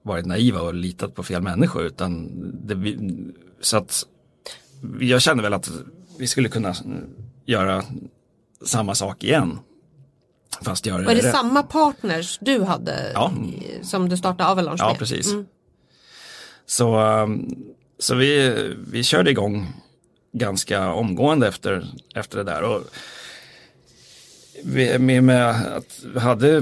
varit 0.03 0.27
naiva 0.27 0.61
och 0.61 0.75
litat 0.75 1.15
på 1.15 1.23
fel 1.23 1.43
människor 1.43 1.83
utan 1.83 2.29
det, 2.67 2.97
så 3.61 3.77
att 3.77 4.07
jag 5.01 5.23
kände 5.23 5.43
väl 5.43 5.55
att 5.55 5.71
vi 6.19 6.27
skulle 6.27 6.49
kunna 6.49 6.75
göra 7.47 7.85
samma 8.65 8.95
sak 8.95 9.25
igen. 9.25 9.59
Fast 10.63 10.87
göra 10.87 11.03
Var 11.05 11.15
det 11.15 11.23
rätt. 11.23 11.33
samma 11.35 11.63
partners 11.63 12.39
du 12.41 12.63
hade 12.63 13.11
Ja. 13.15 13.33
som 13.83 14.09
du 14.09 14.17
startade 14.17 14.51
Avalanche 14.51 14.77
Ja, 14.85 14.89
med? 14.89 14.99
precis. 14.99 15.33
Mm. 15.33 15.47
Så, 16.67 17.01
um, 17.01 17.55
så 17.99 18.15
vi, 18.15 18.57
vi 18.93 19.03
körde 19.03 19.31
igång 19.31 19.73
ganska 20.33 20.93
omgående 20.93 21.49
efter, 21.49 21.87
efter 22.15 22.39
det 22.39 22.45
där. 22.45 22.63
Och 22.63 22.83
vi, 24.65 24.99
med, 24.99 25.25
med 25.25 25.51
att 25.77 26.01
vi 26.15 26.21
hade 26.21 26.57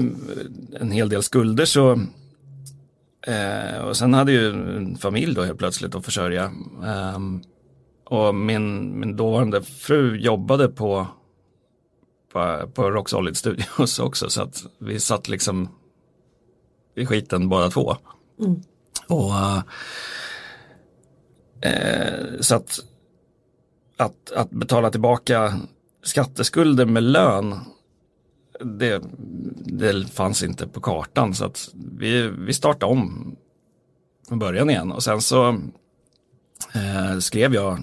en 0.79 0.91
hel 0.91 1.09
del 1.09 1.23
skulder 1.23 1.65
så 1.65 1.99
eh, 3.27 3.77
och 3.77 3.97
sen 3.97 4.13
hade 4.13 4.31
ju 4.31 4.49
en 4.49 4.97
familj 4.97 5.35
då 5.35 5.43
helt 5.43 5.59
plötsligt 5.59 5.95
att 5.95 6.05
försörja. 6.05 6.51
Ehm, 6.85 7.41
och 8.05 8.35
min, 8.35 8.99
min 8.99 9.15
dåvarande 9.15 9.61
fru 9.61 10.17
jobbade 10.17 10.67
på, 10.67 11.07
på, 12.33 12.69
på 12.73 12.91
Rock 12.91 13.09
Solid 13.09 13.37
Studios 13.37 13.99
också 13.99 14.29
så 14.29 14.41
att 14.41 14.63
vi 14.79 14.99
satt 14.99 15.27
liksom 15.27 15.69
i 16.95 17.05
skiten 17.05 17.49
båda 17.49 17.69
två. 17.69 17.95
Och 19.07 19.33
eh, 21.67 22.39
så 22.39 22.55
att, 22.55 22.79
att, 23.97 24.31
att 24.31 24.49
betala 24.49 24.91
tillbaka 24.91 25.59
skatteskulder 26.03 26.85
med 26.85 27.03
lön 27.03 27.59
det, 28.63 29.03
det 29.65 30.07
fanns 30.13 30.43
inte 30.43 30.67
på 30.67 30.81
kartan 30.81 31.33
så 31.33 31.45
att 31.45 31.69
vi, 31.73 32.27
vi 32.27 32.53
startade 32.53 32.91
om 32.91 33.35
från 34.27 34.39
början 34.39 34.69
igen 34.69 34.91
och 34.91 35.03
sen 35.03 35.21
så 35.21 35.49
eh, 36.73 37.19
skrev 37.19 37.53
jag 37.53 37.79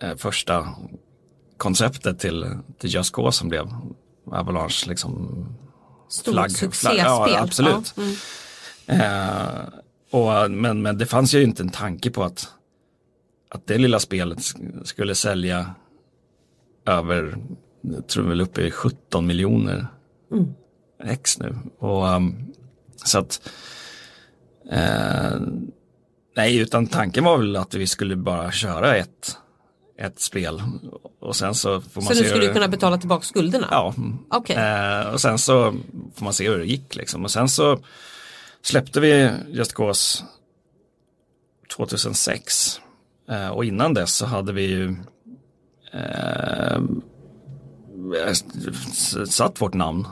eh, 0.00 0.16
första 0.16 0.74
konceptet 1.56 2.18
till, 2.18 2.46
till 2.78 2.94
Just 2.94 3.14
Cause 3.14 3.38
som 3.38 3.48
blev 3.48 3.68
Avalanche 4.26 4.88
liksom 4.88 5.28
Stort 6.08 6.50
succéspel. 6.50 6.96
Ja, 6.96 7.38
absolut. 7.40 7.94
Ja, 7.96 8.02
mm. 8.86 9.00
Eh, 9.00 9.68
och, 10.10 10.50
men, 10.50 10.82
men 10.82 10.98
det 10.98 11.06
fanns 11.06 11.34
ju 11.34 11.42
inte 11.42 11.62
en 11.62 11.68
tanke 11.68 12.10
på 12.10 12.24
att, 12.24 12.48
att 13.50 13.66
det 13.66 13.78
lilla 13.78 13.98
spelet 13.98 14.38
skulle 14.84 15.14
sälja 15.14 15.74
över, 16.86 17.38
jag 17.80 18.06
tror 18.06 18.28
väl 18.28 18.40
uppe 18.40 18.62
i 18.62 18.70
17 18.70 19.26
miljoner 19.26 19.86
Mm. 20.32 20.54
ex 21.04 21.38
nu. 21.38 21.56
Och, 21.78 22.06
um, 22.06 22.52
så 23.04 23.18
att, 23.18 23.48
eh, 24.70 25.40
nej, 26.36 26.56
utan 26.58 26.86
tanken 26.86 27.24
var 27.24 27.38
väl 27.38 27.56
att 27.56 27.74
vi 27.74 27.86
skulle 27.86 28.16
bara 28.16 28.50
köra 28.52 28.96
ett, 28.96 29.36
ett 29.98 30.20
spel. 30.20 30.62
Och 31.20 31.36
sen 31.36 31.54
så 31.54 31.80
får 31.80 32.00
man 32.00 32.08
Så 32.08 32.14
se 32.14 32.22
du 32.22 32.28
skulle 32.28 32.46
hur- 32.46 32.52
kunna 32.52 32.68
betala 32.68 32.98
tillbaka 32.98 33.22
skulderna? 33.24 33.68
Ja, 33.70 33.94
Okej. 34.30 34.56
Eh, 34.56 35.08
och 35.12 35.20
sen 35.20 35.38
så 35.38 35.74
får 36.14 36.24
man 36.24 36.32
se 36.32 36.48
hur 36.50 36.58
det 36.58 36.64
gick 36.66 36.96
liksom. 36.96 37.24
Och 37.24 37.30
sen 37.30 37.48
så 37.48 37.78
släppte 38.62 39.00
vi 39.00 39.30
Just 39.48 39.74
Cause 39.74 40.24
2006. 41.76 42.80
Eh, 43.28 43.48
och 43.48 43.64
innan 43.64 43.94
dess 43.94 44.14
så 44.14 44.26
hade 44.26 44.52
vi 44.52 44.62
ju 44.62 44.96
eh, 45.92 46.80
satt 49.28 49.60
vårt 49.60 49.74
namn 49.74 50.06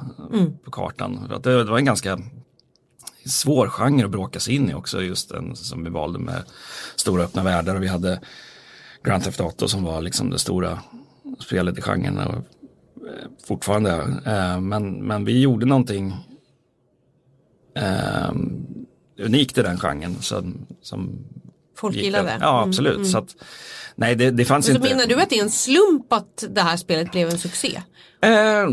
på 0.65 0.71
kartan. 0.71 1.41
Det, 1.43 1.65
var 1.65 1.79
en 1.79 1.85
ganska 1.85 2.19
svår 3.27 3.69
genre 3.69 4.05
att 4.05 4.11
bråka 4.11 4.41
sig 4.41 4.55
in 4.55 4.71
i 4.71 4.75
också, 4.75 5.03
just 5.03 5.29
den 5.29 5.57
som 5.57 5.85
vi 5.85 5.91
valde 5.91 6.19
med 6.19 6.43
stora 6.97 7.23
öppna 7.23 7.43
världar 7.43 7.75
och 7.75 7.83
vi 7.83 7.87
hade 7.87 8.21
Grand 9.03 9.25
Theft 9.25 9.41
Auto 9.41 9.69
som 9.69 9.85
var 9.85 10.03
liksom 10.03 10.31
det 10.31 10.39
stora 10.39 10.79
spelet 11.41 11.79
i 11.79 11.83
genren 11.83 12.19
och 12.19 12.35
eh, 12.35 13.29
fortfarande. 13.47 13.93
Eh, 14.27 14.61
men, 14.61 15.07
men 15.07 15.25
vi 15.25 15.41
gjorde 15.41 15.67
någonting 15.67 16.15
eh, 17.75 18.33
unikt 19.19 19.59
i 19.59 19.63
den 19.63 19.79
genren 19.79 20.17
som, 20.21 20.67
som 20.83 21.19
Folk 21.77 21.97
gillade 21.97 22.25
det? 22.25 22.31
Mm, 22.31 22.43
Ja, 22.43 22.63
absolut. 22.63 23.11
Så 23.11 23.19
att, 23.19 23.37
nej, 23.95 24.15
det, 24.17 24.31
det 24.31 24.45
fanns 24.45 24.67
Så 24.67 24.73
inte. 24.73 24.89
menar 24.89 25.07
du 25.07 25.21
att 25.21 25.31
det 25.31 25.39
är 25.39 25.43
en 25.43 25.51
slump 25.51 26.13
att 26.13 26.45
det 26.51 26.61
här 26.61 26.77
spelet 26.77 27.11
blev 27.13 27.29
en 27.29 27.39
succé? 27.39 27.83
Eh, 28.23 28.31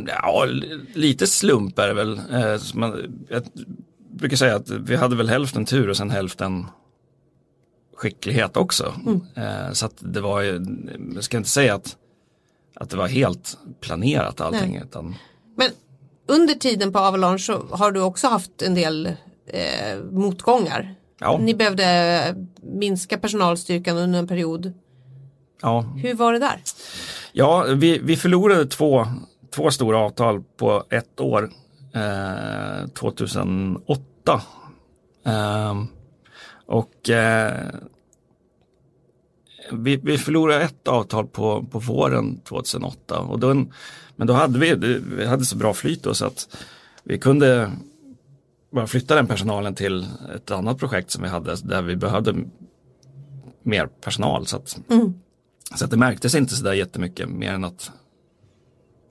ja, 0.08 0.46
li- 0.46 0.80
lite 0.94 1.28
slump 1.28 1.80
är 1.80 1.88
det 1.88 1.94
väl. 1.94 2.22
Eh, 2.34 2.58
så 2.58 2.78
man, 2.80 3.24
jag 3.30 3.44
brukar 4.14 4.38
säga 4.38 4.56
att 4.56 4.70
vi 4.70 4.96
hade 4.96 5.16
väl 5.16 5.30
hälften 5.30 5.66
tur 5.66 5.90
och 5.90 5.98
sen 5.98 6.10
hälften 6.10 6.66
skicklighet 7.96 8.58
också. 8.58 8.94
Eh, 9.36 9.72
så 9.74 9.86
att 9.86 9.96
det 10.00 10.22
var 10.22 10.42
ju, 10.42 10.66
jag 11.16 11.24
ska 11.24 11.38
inte 11.38 11.50
säga 11.50 11.76
att, 11.76 11.96
att 12.76 12.90
det 12.90 12.98
var 12.98 13.08
helt 13.08 13.58
planerat 13.82 14.42
allting. 14.42 14.72
Nej. 14.72 14.82
Utan, 14.86 15.16
Men 15.58 15.70
under 16.28 16.54
tiden 16.54 16.94
på 16.94 17.00
Avalanche 17.00 17.40
så 17.44 17.66
har 17.72 17.92
du 17.92 18.02
också 18.02 18.28
haft 18.28 18.62
en 18.62 18.76
del 18.76 19.06
eh, 19.48 20.00
motgångar. 20.12 20.96
ja, 21.20 21.38
Ni 21.42 21.54
behövde 21.56 22.36
minska 22.62 23.18
personalstyrkan 23.18 23.98
under 23.98 24.20
en 24.20 24.28
period. 24.28 24.74
Ja, 25.62 25.82
Hur 25.82 26.14
var 26.14 26.34
det 26.34 26.40
där? 26.40 26.62
ja 27.32 27.66
vi, 27.76 28.00
vi 28.04 28.18
förlorade 28.18 28.66
två, 28.66 29.08
två 29.56 29.72
stora 29.72 29.98
avtal 29.98 30.44
på 30.58 30.84
ett 30.90 31.20
år. 31.20 31.50
Eh, 31.94 32.88
2008. 32.88 34.42
Eh, 35.26 35.84
och 36.66 37.10
eh, 37.10 37.68
vi, 39.72 39.96
vi 39.96 40.18
förlorade 40.18 40.64
ett 40.64 40.88
avtal 40.88 41.28
på, 41.28 41.66
på 41.72 41.80
våren 41.80 42.40
2008. 42.40 43.20
Och 43.20 43.40
då, 43.40 43.54
men 44.16 44.28
då 44.28 44.34
hade 44.34 44.60
vi, 44.60 45.00
vi 45.18 45.26
hade 45.26 45.46
så 45.46 45.58
bra 45.58 45.74
flyt 45.74 46.04
då 46.04 46.14
så 46.14 46.26
att 46.26 46.58
vi 47.04 47.20
kunde 47.20 47.72
bara 48.72 48.88
flytta 48.88 49.16
den 49.16 49.28
personalen 49.28 49.76
till 49.76 50.08
ett 50.36 50.52
annat 50.52 50.78
projekt 50.78 51.12
som 51.12 51.24
vi 51.24 51.30
hade 51.30 51.56
där 51.64 51.82
vi 51.82 51.96
behövde 51.96 52.36
mer 53.64 53.88
personal. 53.88 54.48
Så 54.48 54.58
att, 54.58 54.80
så 55.76 55.86
att 55.86 55.92
det 55.92 55.98
märktes 55.98 56.36
inte 56.36 56.56
så 56.56 56.64
där 56.64 56.74
jättemycket 56.74 57.30
mer 57.30 57.52
än 57.54 57.64
att 57.64 57.92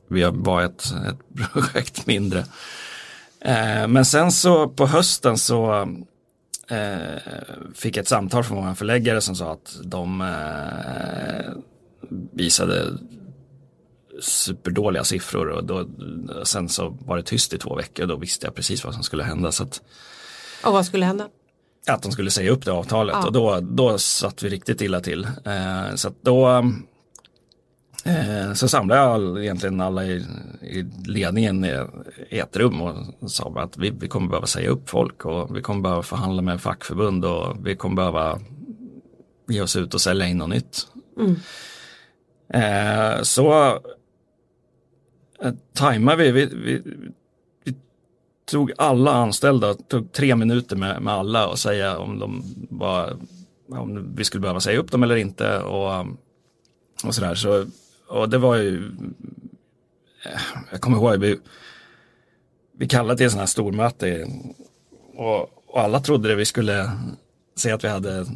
vi 0.09 0.31
var 0.33 0.63
ett, 0.63 0.93
ett 1.09 1.53
projekt 1.53 2.07
mindre. 2.07 2.39
Eh, 3.41 3.89
men 3.89 4.05
sen 4.05 4.33
så 4.33 4.69
på 4.69 4.87
hösten 4.87 5.39
så 5.39 5.81
eh, 6.69 7.19
fick 7.75 7.97
jag 7.97 8.03
ett 8.03 8.09
samtal 8.09 8.45
från 8.45 8.67
vår 8.67 8.75
förläggare 8.75 9.21
som 9.21 9.37
sa 9.37 9.53
att 9.53 9.79
de 9.85 10.21
eh, 10.21 11.53
visade 12.33 12.99
superdåliga 14.21 15.05
siffror 15.05 15.49
och 15.49 15.65
då, 15.65 15.89
sen 16.45 16.69
så 16.69 16.99
var 17.07 17.17
det 17.17 17.23
tyst 17.23 17.53
i 17.53 17.59
två 17.59 17.77
veckor 17.77 18.03
och 18.03 18.09
då 18.09 18.17
visste 18.17 18.47
jag 18.47 18.55
precis 18.55 18.85
vad 18.85 18.95
som 18.95 19.03
skulle 19.03 19.23
hända. 19.23 19.53
Så 19.53 19.63
att, 19.63 19.83
Och 20.65 20.73
vad 20.73 20.87
skulle 20.87 21.05
hända? 21.05 21.29
Att 21.89 22.03
de 22.03 22.13
skulle 22.13 22.31
säga 22.31 22.51
upp 22.51 22.65
det 22.65 22.73
avtalet 22.73 23.17
Ja. 23.21 23.27
och 23.27 23.33
då, 23.33 23.61
då 23.61 23.99
satt 23.99 24.43
vi 24.43 24.49
riktigt 24.49 24.81
illa 24.81 25.01
till. 25.01 25.25
Eh, 25.25 25.95
så 25.95 26.11
då 26.23 26.49
eh, 28.05 28.53
så 28.55 28.69
samlade 28.69 29.01
jag 29.01 29.45
egentligen 29.45 29.81
alla 29.81 30.05
i, 30.05 30.25
i 30.63 30.83
ledningen 31.07 31.65
i, 31.65 31.87
i 32.31 32.39
ett 32.39 32.57
rum 32.57 32.81
och 32.83 33.31
sa 33.31 33.53
att 33.57 33.77
vi, 33.79 33.91
vi 33.91 34.09
kommer 34.09 34.29
behöva 34.29 34.47
säga 34.47 34.71
upp 34.71 34.91
folk 34.91 35.25
och 35.25 35.57
vi 35.57 35.63
kommer 35.63 35.83
behöva 35.83 36.03
förhandla 36.03 36.43
med 36.43 36.61
fackförbund 36.61 37.25
och 37.25 37.67
vi 37.67 37.77
kommer 37.77 37.97
behöva 37.97 38.41
ge 39.49 39.61
oss 39.63 39.77
ut 39.77 39.95
och 39.95 40.01
sälja 40.01 40.27
in 40.27 40.39
något 40.39 40.49
nytt. 40.49 40.87
Eh, 42.55 43.23
så 43.23 43.65
eh, 45.43 45.53
tajmade 45.75 46.17
vi, 46.25 46.31
vi, 46.33 46.47
vi, 46.47 46.83
vi 46.85 47.11
tog 48.51 48.73
alla 48.79 49.13
anställda, 49.13 49.75
tog 49.75 50.13
tre 50.13 50.37
minuter 50.37 50.77
med, 50.77 51.03
med 51.03 51.15
alla 51.15 51.49
och 51.49 51.59
säga 51.59 51.99
om 51.99 52.19
de 52.19 52.43
var, 52.71 53.17
om 53.69 54.15
vi 54.17 54.25
skulle 54.25 54.41
behöva 54.41 54.61
säga 54.61 54.79
upp 54.79 54.91
dem 54.91 55.03
eller 55.03 55.17
inte 55.17 55.59
och, 55.59 56.07
och 57.05 57.15
sådär. 57.15 57.35
Så, 57.35 57.67
och 58.09 58.29
det 58.29 58.39
var 58.39 58.57
ju, 58.57 58.93
eh, 60.25 60.41
jag 60.71 60.81
kommer 60.81 60.97
ihåg, 60.97 61.21
vi, 61.21 61.41
vi 62.79 62.89
kallade 62.89 63.17
till 63.17 63.25
en 63.25 63.31
sån 63.31 63.41
här 63.41 63.47
stormöte 63.47 64.27
och, 65.15 65.41
och 65.67 65.81
alla 65.81 66.01
trodde 66.01 66.29
det 66.29 66.35
vi 66.35 66.45
skulle 66.45 66.91
säga 67.57 67.75
att 67.75 67.85
vi 67.85 67.89
hade 67.89 68.27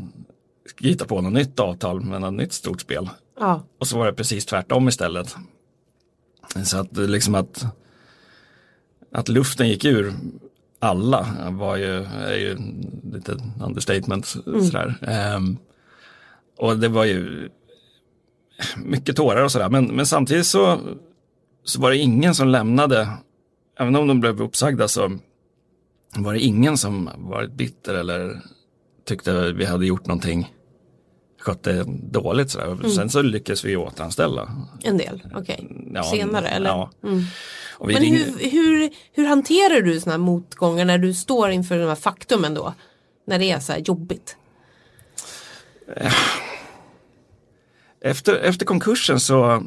hitta 0.80 1.04
på 1.04 1.20
något 1.20 1.32
nytt 1.32 1.60
avtal 1.60 2.00
med 2.00 2.20
något 2.20 2.34
nytt 2.34 2.52
stort 2.52 2.80
spel. 2.80 3.10
Ja. 3.40 3.62
Och 3.78 3.86
så 3.86 3.98
var 3.98 4.06
det 4.06 4.12
precis 4.12 4.46
tvärtom 4.46 4.88
istället. 4.88 5.36
Så 6.64 6.78
att 6.78 6.96
liksom 6.96 7.34
att, 7.34 7.66
att 9.14 9.28
luften 9.28 9.68
gick 9.68 9.84
ur 9.84 10.14
alla 10.78 11.50
var 11.50 11.76
ju, 11.76 12.04
är 12.04 12.36
ju 12.36 12.56
lite 13.12 13.36
understatement. 13.64 14.26
Sådär. 14.26 14.94
Ehm, 15.02 15.56
och 16.58 16.78
det 16.78 16.88
var 16.88 17.04
ju 17.04 17.48
mycket 18.76 19.16
tårar 19.16 19.44
och 19.44 19.52
sådär. 19.52 19.70
Men, 19.70 19.84
men 19.84 20.06
samtidigt 20.06 20.46
så, 20.46 20.80
så 21.64 21.80
var 21.80 21.90
det 21.90 21.96
ingen 21.96 22.34
som 22.34 22.48
lämnade, 22.48 23.08
även 23.78 23.96
om 23.96 24.06
de 24.06 24.20
blev 24.20 24.42
uppsagda 24.42 24.88
så 24.88 25.18
var 26.16 26.32
det 26.32 26.40
ingen 26.40 26.76
som 26.76 27.10
varit 27.16 27.52
bitter 27.52 27.94
eller 27.94 28.40
tyckte 29.04 29.52
vi 29.52 29.64
hade 29.64 29.86
gjort 29.86 30.06
någonting 30.06 30.53
skötte 31.44 31.84
dåligt 31.86 32.50
sådär. 32.50 32.88
Sen 32.88 33.10
så 33.10 33.22
lyckades 33.22 33.64
vi 33.64 33.76
återanställa. 33.76 34.50
En 34.82 34.98
del, 34.98 35.22
okej. 35.34 35.68
Ja, 35.94 36.02
Senare 36.02 36.48
eller? 36.48 36.70
Ja. 36.70 36.90
Mm. 37.02 37.22
Men 37.80 37.96
ringde, 37.96 38.18
hur, 38.18 38.50
hur, 38.50 38.90
hur 39.12 39.26
hanterar 39.26 39.80
du 39.80 40.00
sådana 40.00 40.12
här 40.12 40.24
motgångar 40.24 40.84
när 40.84 40.98
du 40.98 41.14
står 41.14 41.50
inför 41.50 41.78
de 41.78 41.88
här 41.88 41.94
faktumen 41.94 42.54
då? 42.54 42.74
När 43.26 43.38
det 43.38 43.50
är 43.50 43.60
så 43.60 43.72
här 43.72 43.82
jobbigt? 43.84 44.36
efter, 48.00 48.34
efter 48.34 48.66
konkursen 48.66 49.20
så, 49.20 49.62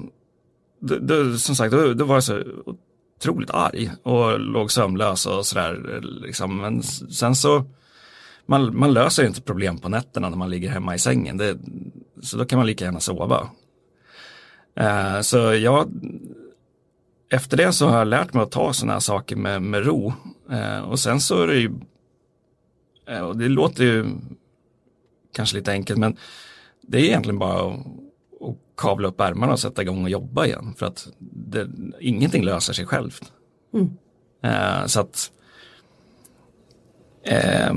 då, 0.80 0.96
då, 1.00 1.38
som 1.38 1.56
sagt, 1.56 1.72
då, 1.72 1.94
då 1.94 2.06
var 2.06 2.16
jag 2.16 2.24
så 2.24 2.44
otroligt 3.20 3.50
arg 3.50 3.92
och 4.04 4.40
låg 4.40 4.72
sömnlös 4.72 5.26
och 5.26 5.46
sådär. 5.46 6.00
Liksom. 6.02 6.58
Men 6.58 6.84
sen 6.84 7.36
så, 7.36 7.66
man, 8.48 8.78
man 8.78 8.94
löser 8.94 9.24
ju 9.24 9.28
inte 9.28 9.42
problem 9.42 9.78
på 9.78 9.90
nätterna 9.90 10.30
när 10.30 10.38
man 10.38 10.50
ligger 10.50 10.70
hemma 10.70 10.96
i 10.96 11.00
sängen. 11.00 11.38
Det, 11.38 11.58
så 12.22 12.38
då 12.38 12.46
kan 12.46 12.58
man 12.58 12.66
lika 12.68 12.86
gärna 12.86 13.00
sova. 13.00 13.50
Eh, 14.76 15.22
så 15.22 15.38
jag, 15.38 15.90
efter 17.30 17.58
det 17.58 17.74
så 17.74 17.88
har 17.88 17.98
jag 17.98 18.08
lärt 18.08 18.34
mig 18.34 18.44
att 18.44 18.52
ta 18.52 18.74
sådana 18.74 18.94
här 18.94 19.00
saker 19.00 19.36
med, 19.36 19.62
med 19.62 19.86
ro. 19.86 20.14
Eh, 20.52 20.80
och 20.80 21.00
sen 21.00 21.20
så 21.20 21.42
är 21.42 21.48
det 21.48 21.56
ju, 21.56 21.72
eh, 23.08 23.22
och 23.22 23.38
det 23.38 23.50
låter 23.50 23.84
ju 23.84 24.06
kanske 25.34 25.58
lite 25.58 25.72
enkelt, 25.72 26.00
men 26.00 26.18
det 26.82 26.98
är 26.98 27.04
egentligen 27.04 27.40
bara 27.40 27.72
att, 27.72 27.80
att 28.42 28.58
kavla 28.78 29.08
upp 29.08 29.22
ärmarna 29.22 29.54
och 29.54 29.60
sätta 29.60 29.82
igång 29.82 30.04
och 30.04 30.10
jobba 30.10 30.46
igen. 30.46 30.74
För 30.78 30.86
att 30.86 31.08
det, 31.20 31.70
ingenting 32.00 32.44
löser 32.44 32.74
sig 32.74 32.86
självt. 32.86 33.32
Eh, 34.44 34.86
så 34.86 35.00
att 35.00 35.32
eh, 37.24 37.76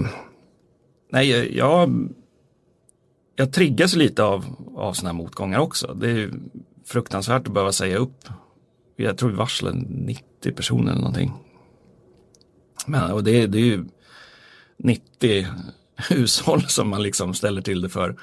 Nej, 1.10 1.56
jag, 1.56 2.08
jag 3.36 3.52
triggas 3.52 3.96
lite 3.96 4.22
av, 4.24 4.44
av 4.76 4.92
sådana 4.92 5.12
här 5.12 5.22
motgångar 5.22 5.58
också. 5.58 5.94
Det 5.94 6.10
är 6.10 6.30
fruktansvärt 6.84 7.46
att 7.46 7.54
behöva 7.54 7.72
säga 7.72 7.96
upp. 7.96 8.28
Jag 8.96 9.18
tror 9.18 9.30
vi 9.30 9.36
varslade 9.36 9.78
90 9.88 10.52
personer 10.52 10.92
eller 10.92 11.00
någonting. 11.00 11.32
Men, 12.86 13.12
och 13.12 13.24
det, 13.24 13.46
det 13.46 13.58
är 13.58 13.64
ju 13.64 13.84
90 14.76 15.46
hushåll 16.08 16.62
som 16.62 16.88
man 16.88 17.02
liksom 17.02 17.34
ställer 17.34 17.62
till 17.62 17.80
det 17.80 17.88
för. 17.88 18.16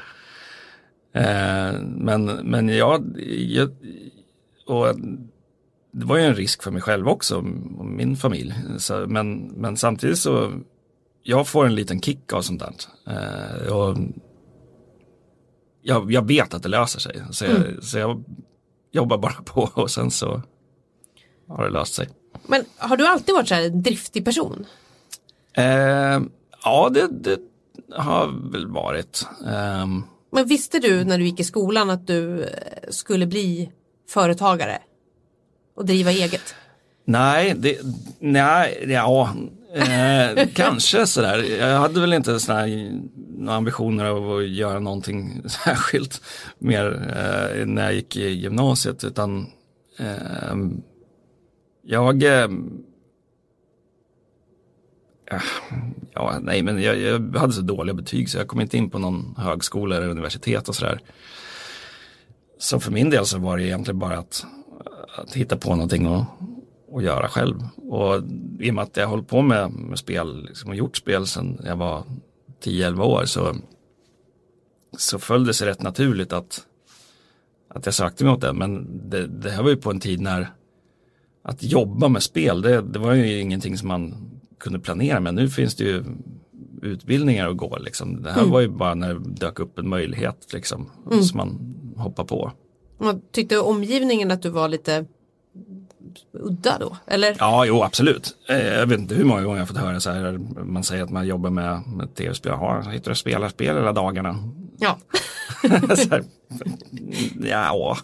Eh, 1.13 1.82
men, 1.82 2.26
men 2.26 2.69
jag, 2.69 3.21
jag, 3.30 3.69
och 4.65 5.00
det 5.91 6.06
var 6.06 6.17
ju 6.17 6.23
en 6.23 6.36
risk 6.36 6.63
för 6.63 6.71
mig 6.71 6.82
själv 6.82 7.08
också 7.08 7.38
och 7.78 7.86
min 7.86 8.17
familj. 8.17 8.54
Så, 8.78 9.06
men, 9.08 9.38
men 9.38 9.78
samtidigt 9.78 10.19
så, 10.19 10.52
jag 11.30 11.48
får 11.48 11.66
en 11.66 11.76
liten 11.76 12.02
kick 12.02 12.34
av 12.34 12.42
sånt 12.42 12.60
där. 12.60 12.74
Eh, 13.08 13.74
och 13.74 13.98
jag, 15.82 16.12
jag 16.12 16.28
vet 16.28 16.54
att 16.54 16.63
det 16.63 16.70
löser 16.70 17.00
sig. 17.00 17.22
Så 17.32 17.46
jag, 17.46 17.56
mm. 17.56 17.82
så 17.82 17.98
jag 17.98 18.24
jobbar 18.92 19.18
bara 19.18 19.42
på 19.46 19.70
och 19.82 19.92
sen 19.92 20.12
så 20.12 20.42
har 21.48 21.63
det 21.63 21.70
löst 21.70 21.94
sig. 21.94 22.10
Men 22.46 22.66
har 22.78 22.98
du 22.98 23.08
alltid 23.08 23.36
varit 23.36 23.48
så 23.48 23.56
här 23.56 23.63
en 23.63 23.84
driftig 23.84 24.26
person? 24.26 24.66
Eh, 25.54 26.22
ja, 26.63 26.90
det, 26.92 27.08
det, 27.08 27.40
har 27.92 28.52
väl 28.52 28.68
varit. 28.68 29.26
Eh, 29.46 29.88
Men 30.32 30.48
visste 30.48 30.80
du 30.80 31.04
när 31.04 31.18
du 31.18 31.26
gick 31.26 31.40
i 31.40 31.44
skolan 31.44 31.90
att 31.90 32.08
du 32.08 32.44
eh, 32.44 32.50
skulle 32.90 33.28
bli 33.28 33.72
företagare 34.10 34.80
och 35.76 35.86
driva 35.86 36.12
eget? 36.12 36.56
Nej, 37.06 37.54
det, 37.58 37.80
nej 38.20 38.86
ja, 38.88 39.34
eh, 39.74 40.48
kanske 40.54 41.08
sådär. 41.08 41.58
Jag 41.60 41.80
hade 41.80 42.02
väl 42.02 42.14
inte 42.14 42.40
sådär, 42.40 42.92
några 43.38 43.58
ambitioner 43.58 44.06
av 44.06 44.38
att 44.38 44.48
göra 44.48 44.80
någonting 44.80 45.44
särskilt 45.50 46.22
mer 46.60 46.86
eh, 46.86 47.66
när 47.66 47.84
jag 47.84 47.94
gick 47.94 48.16
i 48.16 48.30
gymnasiet 48.30 49.04
utan 49.04 49.48
eh, 50.00 50.56
jag 51.84 52.24
eh, 52.24 52.48
Ja, 56.14 56.40
nej 56.42 56.64
men 56.64 56.82
jag, 56.82 56.98
jag, 56.98 57.36
hade 57.38 57.54
så 57.54 57.62
dåliga 57.62 57.94
betyg 57.94 58.30
så 58.30 58.38
jag 58.38 58.48
kom 58.48 58.62
inte 58.62 58.78
in 58.78 58.90
på 58.90 59.00
någon 59.00 59.36
högskola 59.38 59.98
eller 59.98 60.08
universitet 60.08 60.70
och 60.70 60.76
sådär. 60.76 61.00
Så 62.60 62.80
för 62.80 62.92
min 62.92 63.10
del 63.10 63.26
så 63.26 63.40
var 63.40 63.58
det 63.58 63.64
egentligen 63.64 64.00
bara 64.00 64.18
att, 64.18 64.46
att 65.16 65.34
hitta 65.34 65.58
på 65.58 65.70
någonting 65.70 66.08
och, 66.08 66.26
och 66.88 67.04
göra 67.04 67.28
själv. 67.28 67.56
Och 67.78 68.21
i 68.60 68.69
och 68.69 68.76
med 68.76 68.84
att 68.84 68.97
jag 68.97 69.08
hållit 69.08 69.28
på 69.28 69.41
med, 69.41 69.71
med 69.71 70.00
spel 70.00 70.45
liksom, 70.47 70.69
och 70.69 70.76
gjort 70.76 70.97
spel 70.97 71.28
sedan 71.28 71.60
jag 71.63 71.76
var 71.76 72.04
10-11 72.63 73.02
år 73.02 73.26
så, 73.26 73.56
så 74.97 75.19
föll 75.19 75.45
det 75.45 75.54
sig 75.54 75.67
rätt 75.67 75.82
naturligt 75.82 76.34
att, 76.34 76.65
att 77.67 77.86
jag 77.86 77.95
sökte 77.95 78.23
mig 78.23 78.34
åt 78.34 78.41
det. 78.41 78.54
Men 78.54 78.88
det, 79.10 79.28
det 79.28 79.50
här 79.50 79.63
var 79.63 79.69
ju 79.69 79.78
på 79.78 79.91
en 79.91 80.00
tid 80.00 80.21
när 80.21 80.54
att 81.41 81.63
jobba 81.63 82.08
med 82.08 82.23
spel, 82.23 82.62
det, 82.62 82.82
det 82.82 83.00
var 83.00 83.13
ju 83.13 83.39
ingenting 83.39 83.78
som 83.78 83.88
man 83.88 84.15
kunde 84.60 84.80
planera 84.80 85.19
med. 85.19 85.34
Nu 85.34 85.50
finns 85.50 85.76
det 85.76 85.84
ju 85.84 86.04
utbildningar 86.82 87.50
att 87.50 87.58
gå. 87.58 87.78
Liksom. 87.78 88.21
Det 88.23 88.32
här 88.32 88.39
mm. 88.39 88.52
var 88.52 88.60
ju 88.60 88.67
bara 88.67 88.95
när 88.95 89.13
det 89.13 89.19
dök 89.19 89.60
upp 89.60 89.80
en 89.80 89.89
möjlighet 89.89 90.54
liksom, 90.54 90.91
mm. 91.12 91.23
som 91.23 91.38
man 91.38 91.76
hoppar 91.97 92.23
på. 92.23 92.52
Man 92.97 93.21
tyckte 93.32 93.60
omgivningen 93.60 94.32
att 94.32 94.41
du 94.41 94.50
var 94.50 94.67
lite 94.67 95.06
udda 96.34 96.78
då? 96.80 96.98
Eller? 97.08 97.36
Ja, 97.39 97.65
jo 97.65 97.84
absolut. 97.84 98.36
Eh, 98.50 98.67
jag 98.67 98.88
vet 98.88 99.00
inte 99.00 99.15
hur 99.15 99.24
många 99.24 99.41
gånger 99.41 99.60
jag 99.60 99.67
fått 99.67 99.78
höra 99.78 100.00
så 100.00 100.12
här. 100.12 100.38
Man 100.63 100.84
säger 100.84 101.04
att 101.04 101.10
man 101.10 101.28
jobbar 101.28 101.50
med, 101.50 101.82
med 101.88 102.15
tv-spel. 102.15 102.52
Ja, 102.56 102.84
sitter 102.93 103.12
och 103.12 103.17
spelar 103.17 103.50
spel 103.50 103.76
hela 103.76 103.93
dagarna? 103.93 104.36
Ja. 104.80 104.98
här, 106.10 106.24
ja. 107.41 107.98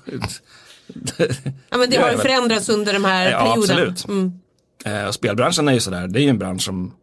ja, 1.69 1.77
men 1.77 1.89
det 1.89 1.97
har 1.97 2.17
förändrats 2.17 2.69
under 2.69 2.93
de 2.93 3.05
här 3.05 3.31
ja, 3.31 3.39
perioderna. 3.39 3.81
Absolut. 3.91 4.07
Mm. 4.07 4.39
Eh, 4.85 5.11
spelbranschen 5.11 5.67
är 5.67 5.73
ju 5.73 5.79
sådär, 5.79 6.07
det 6.07 6.19
är 6.19 6.23
ju 6.23 6.29
en 6.29 6.37
bransch 6.37 6.61
som, 6.61 6.93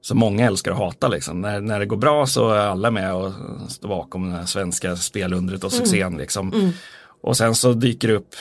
som 0.00 0.18
många 0.18 0.46
älskar 0.46 0.70
att 0.70 0.78
hata. 0.78 1.08
Liksom. 1.08 1.40
När, 1.40 1.60
när 1.60 1.78
det 1.78 1.86
går 1.86 1.96
bra 1.96 2.26
så 2.26 2.50
är 2.50 2.66
alla 2.66 2.90
med 2.90 3.14
och 3.14 3.32
står 3.68 3.88
bakom 3.88 4.30
det 4.30 4.36
här 4.36 4.46
svenska 4.46 4.96
spelundret 4.96 5.64
och 5.64 5.72
succén. 5.72 6.06
Mm. 6.06 6.18
Liksom. 6.18 6.52
Mm. 6.52 6.70
Och 7.20 7.36
sen 7.36 7.54
så 7.54 7.72
dyker 7.72 8.08
det 8.08 8.14
upp 8.14 8.34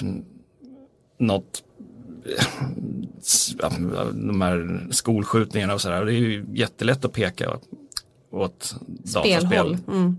något 1.17 1.63
de 4.13 4.41
här 4.41 4.87
skolskjutningarna 4.91 5.73
och 5.73 5.81
sådär. 5.81 6.05
Det 6.05 6.13
är 6.13 6.19
ju 6.19 6.45
jättelätt 6.53 7.05
att 7.05 7.13
peka 7.13 7.59
åt 8.31 8.75
dataspel. 8.85 9.77
Mm. 9.87 10.17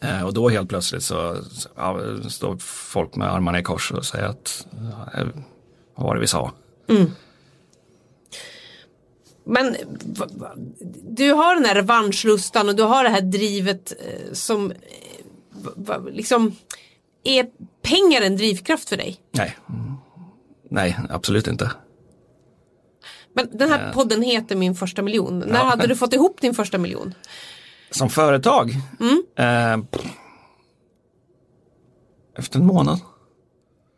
Eh, 0.00 0.22
och 0.22 0.34
då 0.34 0.48
helt 0.48 0.68
plötsligt 0.68 1.02
så 1.02 1.36
ja, 1.76 2.00
står 2.28 2.56
folk 2.58 3.16
med 3.16 3.32
armarna 3.32 3.58
i 3.58 3.62
kors 3.62 3.92
och 3.92 4.04
säger 4.04 4.24
att 4.24 4.66
ja, 5.12 5.24
vad 5.94 6.06
var 6.06 6.14
det 6.14 6.20
vi 6.20 6.26
sa? 6.26 6.52
Mm. 6.88 7.10
Men 9.44 9.76
du 11.08 11.32
har 11.32 11.54
den 11.54 11.64
här 11.64 11.74
revanschlustan 11.74 12.68
och 12.68 12.76
du 12.76 12.82
har 12.82 13.04
det 13.04 13.10
här 13.10 13.20
drivet 13.20 13.92
eh, 13.92 14.32
som 14.32 14.70
eh, 14.70 16.04
liksom 16.10 16.56
är 17.24 17.46
pengar 17.82 18.22
en 18.22 18.36
drivkraft 18.36 18.88
för 18.88 18.96
dig? 18.96 19.20
Nej, 19.30 19.56
nej 20.70 20.98
absolut 21.10 21.46
inte. 21.46 21.70
Men 23.34 23.48
den 23.52 23.70
här 23.70 23.86
eh. 23.86 23.92
podden 23.92 24.22
heter 24.22 24.56
Min 24.56 24.74
första 24.74 25.02
miljon. 25.02 25.38
När 25.38 25.58
ja. 25.58 25.64
hade 25.64 25.86
du 25.86 25.96
fått 25.96 26.14
ihop 26.14 26.40
din 26.40 26.54
första 26.54 26.78
miljon? 26.78 27.14
Som 27.90 28.10
företag? 28.10 28.74
Mm. 29.00 29.22
Eh, 29.36 29.84
efter 32.38 32.58
en 32.58 32.66
månad. 32.66 33.00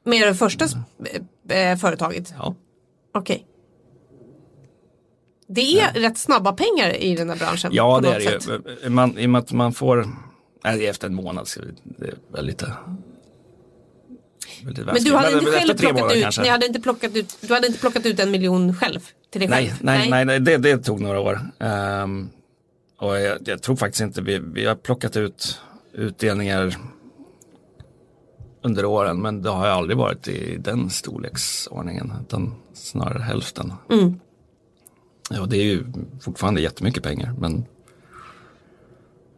Med 0.04 0.28
det 0.28 0.34
första 0.34 0.68
mm. 1.50 1.78
företaget? 1.78 2.34
Ja. 2.38 2.54
Okej. 3.14 3.36
Okay. 3.36 3.46
Det 5.48 5.60
är 5.60 5.90
ja. 5.94 6.08
rätt 6.08 6.18
snabba 6.18 6.52
pengar 6.52 6.96
i 6.96 7.14
den 7.14 7.30
här 7.30 7.36
branschen. 7.36 7.70
Ja 7.74 8.00
det 8.00 8.08
är 8.08 8.18
det 8.18 8.82
ju. 8.84 8.90
Man, 8.90 9.18
I 9.18 9.26
och 9.26 9.30
med 9.30 9.38
att 9.38 9.52
man 9.52 9.72
får, 9.72 10.08
nej, 10.64 10.86
efter 10.86 11.06
en 11.06 11.14
månad, 11.14 11.48
det 11.82 12.38
är 12.38 12.42
lite 12.42 12.72
men 14.64 14.74
du 14.74 15.14
hade 15.14 15.32
inte 15.32 15.50
själv 15.50 15.76
plockat 15.78 16.16
ut, 16.16 16.38
ni 16.42 16.48
hade 16.48 16.66
inte 16.66 16.80
plockat 16.80 17.16
ut, 17.16 17.36
du 17.40 17.54
hade 17.54 17.66
inte 17.66 17.78
plockat 17.78 18.06
ut 18.06 18.20
en 18.20 18.30
miljon 18.30 18.74
själv 18.74 19.00
till 19.30 19.40
dig 19.40 19.48
nej, 19.48 19.68
själv? 19.68 19.78
Nej, 19.80 20.10
nej, 20.10 20.24
nej 20.24 20.40
det, 20.40 20.56
det 20.56 20.78
tog 20.78 21.00
några 21.00 21.20
år. 21.20 21.40
Um, 21.58 22.30
och 22.98 23.20
jag, 23.20 23.38
jag, 23.44 23.62
tror 23.62 23.76
faktiskt 23.76 24.02
inte 24.02 24.22
vi, 24.22 24.38
vi 24.38 24.66
har 24.66 24.74
plockat 24.74 25.16
ut 25.16 25.60
utdelningar 25.92 26.76
under 28.62 28.84
åren 28.84 29.22
men 29.22 29.42
det 29.42 29.50
har 29.50 29.66
aldrig 29.66 29.96
varit 29.96 30.28
i 30.28 30.56
den 30.56 30.90
storleksordningen 30.90 32.12
utan 32.26 32.54
snarare 32.74 33.22
hälften. 33.22 33.72
Mm. 33.90 34.20
Ja, 35.30 35.46
det 35.46 35.56
är 35.56 35.64
ju 35.64 35.84
fortfarande 36.20 36.60
jättemycket 36.60 37.02
pengar. 37.02 37.34
Men 37.38 37.64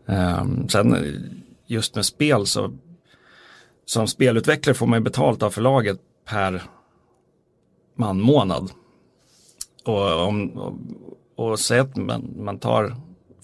um, 0.07 0.69
sen 0.69 0.97
just 1.67 1.95
med 1.95 2.05
spel 2.05 2.47
så 2.47 2.73
som 3.85 4.09
spelutvecklare 4.09 4.75
får 4.75 4.87
man 4.87 4.99
ju 4.99 5.03
betalt 5.03 5.43
av 5.43 5.51
förlaget 5.51 6.01
per 6.25 6.63
man 7.97 8.21
månad. 8.21 8.71
Och, 9.85 10.27
om, 10.27 10.51
och, 10.51 10.75
och 11.37 11.61
säg 11.61 11.79
att 11.79 11.97
man, 11.97 12.35
man 12.37 12.59
tar 12.59 12.97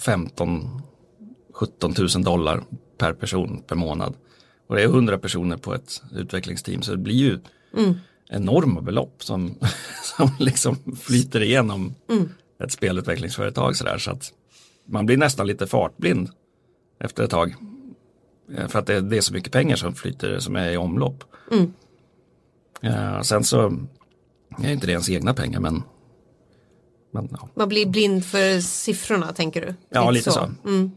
15 0.05 0.83
17 1.53 1.95
000 1.99 2.25
dollar 2.25 2.63
per 2.99 3.13
person 3.13 3.63
per 3.67 3.77
månad. 3.77 4.15
Och 4.67 4.77
det 4.77 4.83
är 4.83 4.87
100 4.87 5.19
personer 5.19 5.57
på 5.57 5.75
ett 5.75 6.03
utvecklingsteam 6.13 6.83
så 6.83 6.91
det 6.91 6.99
blir 6.99 7.15
ju 7.15 7.39
mm. 7.77 7.95
enorma 8.29 8.81
belopp 8.81 9.23
som, 9.23 9.55
som 10.17 10.31
liksom 10.39 10.77
flyter 10.97 11.43
igenom 11.43 11.95
mm 12.09 12.29
ett 12.65 12.73
spelutvecklingsföretag 12.73 13.77
sådär 13.77 13.99
så 13.99 14.11
att 14.11 14.33
man 14.85 15.07
blir 15.07 15.17
nästan 15.17 15.47
lite 15.47 15.67
fartblind 15.67 16.31
efter 17.01 17.25
ett 17.25 17.31
tag. 17.31 17.55
Eh, 18.57 18.69
för 18.69 18.79
att 18.79 18.87
det, 18.87 19.01
det 19.01 19.17
är 19.17 19.21
så 19.21 19.33
mycket 19.33 19.53
pengar 19.53 19.77
som 19.77 19.95
flyter 19.95 20.39
som 20.39 20.57
är 20.57 20.71
i 20.71 20.77
omlopp. 20.77 21.25
Mm. 21.51 21.73
Ja, 22.81 23.25
sen 23.25 23.45
så 23.45 23.79
är 24.63 24.73
inte 24.73 24.87
det 24.87 24.93
ens 24.93 25.11
egna 25.11 25.35
pengar 25.35 25.61
men, 25.61 25.83
men 27.11 27.29
ja. 27.33 27.49
Man 27.55 27.69
blir 27.69 27.87
blind 27.87 28.25
för 28.25 28.61
siffrorna 28.61 29.33
tänker 29.33 29.61
du? 29.61 29.75
Ja, 29.89 30.11
lite 30.11 30.31
så. 30.31 30.33
så. 30.33 30.69
Mm. 30.69 30.91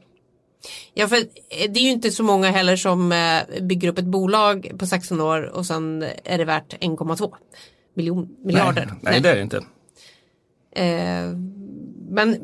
Ja, 0.94 1.08
för 1.08 1.18
det 1.50 1.80
är 1.80 1.84
ju 1.84 1.90
inte 1.90 2.12
så 2.12 2.24
många 2.24 2.52
heller 2.52 2.76
som 2.76 3.12
eh, 3.12 3.62
bygger 3.62 3.88
upp 3.88 3.98
ett 3.98 4.06
bolag 4.06 4.72
på 4.78 4.86
16 4.86 5.22
år 5.22 5.44
och 5.44 5.66
sen 5.66 6.06
är 6.24 6.38
det 6.38 6.46
värt 6.46 6.74
1,2 6.74 7.34
miljon, 7.94 8.36
miljarder. 8.44 8.86
Nej, 8.86 8.98
nej, 9.02 9.22
det 9.22 9.30
är 9.30 9.36
det 9.36 9.42
inte. 9.42 9.58
Eh, 10.72 11.38
men 12.10 12.38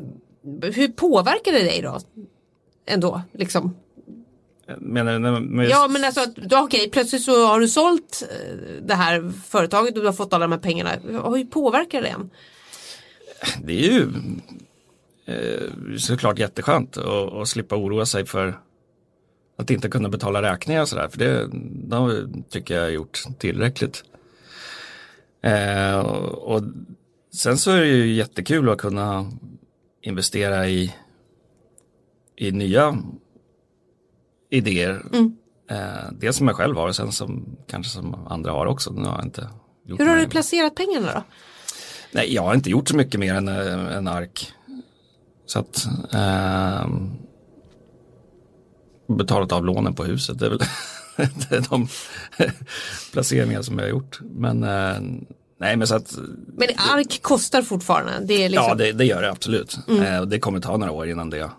hur 0.62 0.88
påverkar 0.88 1.52
det 1.52 1.62
dig 1.62 1.82
då? 1.82 1.98
Ändå 2.86 3.22
liksom. 3.32 3.76
Menar 4.78 5.12
du? 5.12 5.40
Med 5.40 5.68
Ja 5.68 5.88
men 5.88 6.04
alltså, 6.04 6.20
okej 6.20 6.62
okay, 6.62 6.90
plötsligt 6.90 7.22
så 7.22 7.46
har 7.46 7.60
du 7.60 7.68
sålt 7.68 8.28
eh, 8.30 8.56
det 8.82 8.94
här 8.94 9.32
företaget 9.48 9.94
och 9.94 10.00
du 10.00 10.06
har 10.06 10.12
fått 10.12 10.32
alla 10.32 10.44
de 10.44 10.52
här 10.52 10.58
pengarna. 10.58 10.90
Hur 11.02 11.44
påverkar 11.44 12.02
det 12.02 12.08
en? 12.08 12.30
Det 13.64 13.72
är 13.72 13.92
ju 13.92 14.08
eh, 15.26 15.96
såklart 15.98 16.38
jätteskönt 16.38 16.96
att, 16.96 17.32
att 17.32 17.48
slippa 17.48 17.76
oroa 17.76 18.06
sig 18.06 18.26
för 18.26 18.60
att 19.56 19.70
inte 19.70 19.88
kunna 19.88 20.08
betala 20.08 20.42
räkningar 20.42 20.82
och 20.82 20.88
sådär, 20.88 21.08
för 21.08 21.18
det, 21.18 21.48
det 21.52 22.26
tycker 22.50 22.74
jag 22.74 22.82
har 22.82 22.90
gjort 22.90 23.22
tillräckligt. 23.38 24.04
Eh, 25.42 25.98
och, 25.98 26.54
och, 26.54 26.62
sen 27.34 27.58
så 27.58 27.70
är 27.70 27.80
det 27.80 27.86
ju 27.86 28.12
jättekul 28.12 28.68
att 28.68 28.78
kunna 28.78 29.32
investera 30.02 30.68
i, 30.68 30.94
i 32.36 32.52
nya 32.52 32.98
idéer. 34.50 35.02
Mm. 35.12 35.36
Eh, 35.70 36.12
det 36.20 36.32
som 36.32 36.46
jag 36.48 36.56
själv 36.56 36.76
har 36.76 36.88
och 36.88 36.96
sen 36.96 37.12
som 37.12 37.56
kanske 37.66 37.92
som 37.92 38.14
andra 38.14 38.52
har 38.52 38.66
också. 38.66 38.90
Nu 38.90 39.08
har 39.08 39.16
jag 39.16 39.24
inte 39.24 39.48
Hur 39.86 40.06
har 40.06 40.16
du 40.16 40.28
placerat 40.28 40.74
pengarna 40.74 41.12
då? 41.14 41.22
Nej, 42.12 42.34
jag 42.34 42.42
har 42.42 42.54
inte 42.54 42.70
gjort 42.70 42.88
så 42.88 42.96
mycket 42.96 43.20
mer 43.20 43.34
än 43.34 43.48
en 43.48 44.08
ark. 44.08 44.52
Så 45.46 45.58
att 45.58 45.86
eh, 46.12 46.88
betalat 49.08 49.52
av 49.52 49.64
lånen 49.64 49.94
på 49.94 50.04
huset, 50.04 50.38
det 50.38 50.46
är 50.46 50.50
väl 50.50 50.58
det 51.16 51.56
är 51.56 51.70
de 51.70 51.88
placeringar 53.12 53.62
som 53.62 53.78
jag 53.78 53.84
har 53.84 53.90
gjort. 53.90 54.18
Men 54.22 54.64
eh, 54.64 55.00
nej 55.60 55.76
men 55.76 55.86
så 55.86 55.94
att. 55.94 56.18
Men 56.46 56.68
ark 56.76 57.22
kostar 57.22 57.62
fortfarande? 57.62 58.12
Det 58.20 58.44
är 58.44 58.48
liksom... 58.48 58.68
Ja 58.68 58.74
det, 58.74 58.92
det 58.92 59.04
gör 59.04 59.22
det 59.22 59.30
absolut. 59.30 59.78
Mm. 59.88 60.02
Eh, 60.02 60.22
det 60.22 60.38
kommer 60.38 60.60
ta 60.60 60.76
några 60.76 60.92
år 60.92 61.08
innan 61.08 61.30
det, 61.30 61.50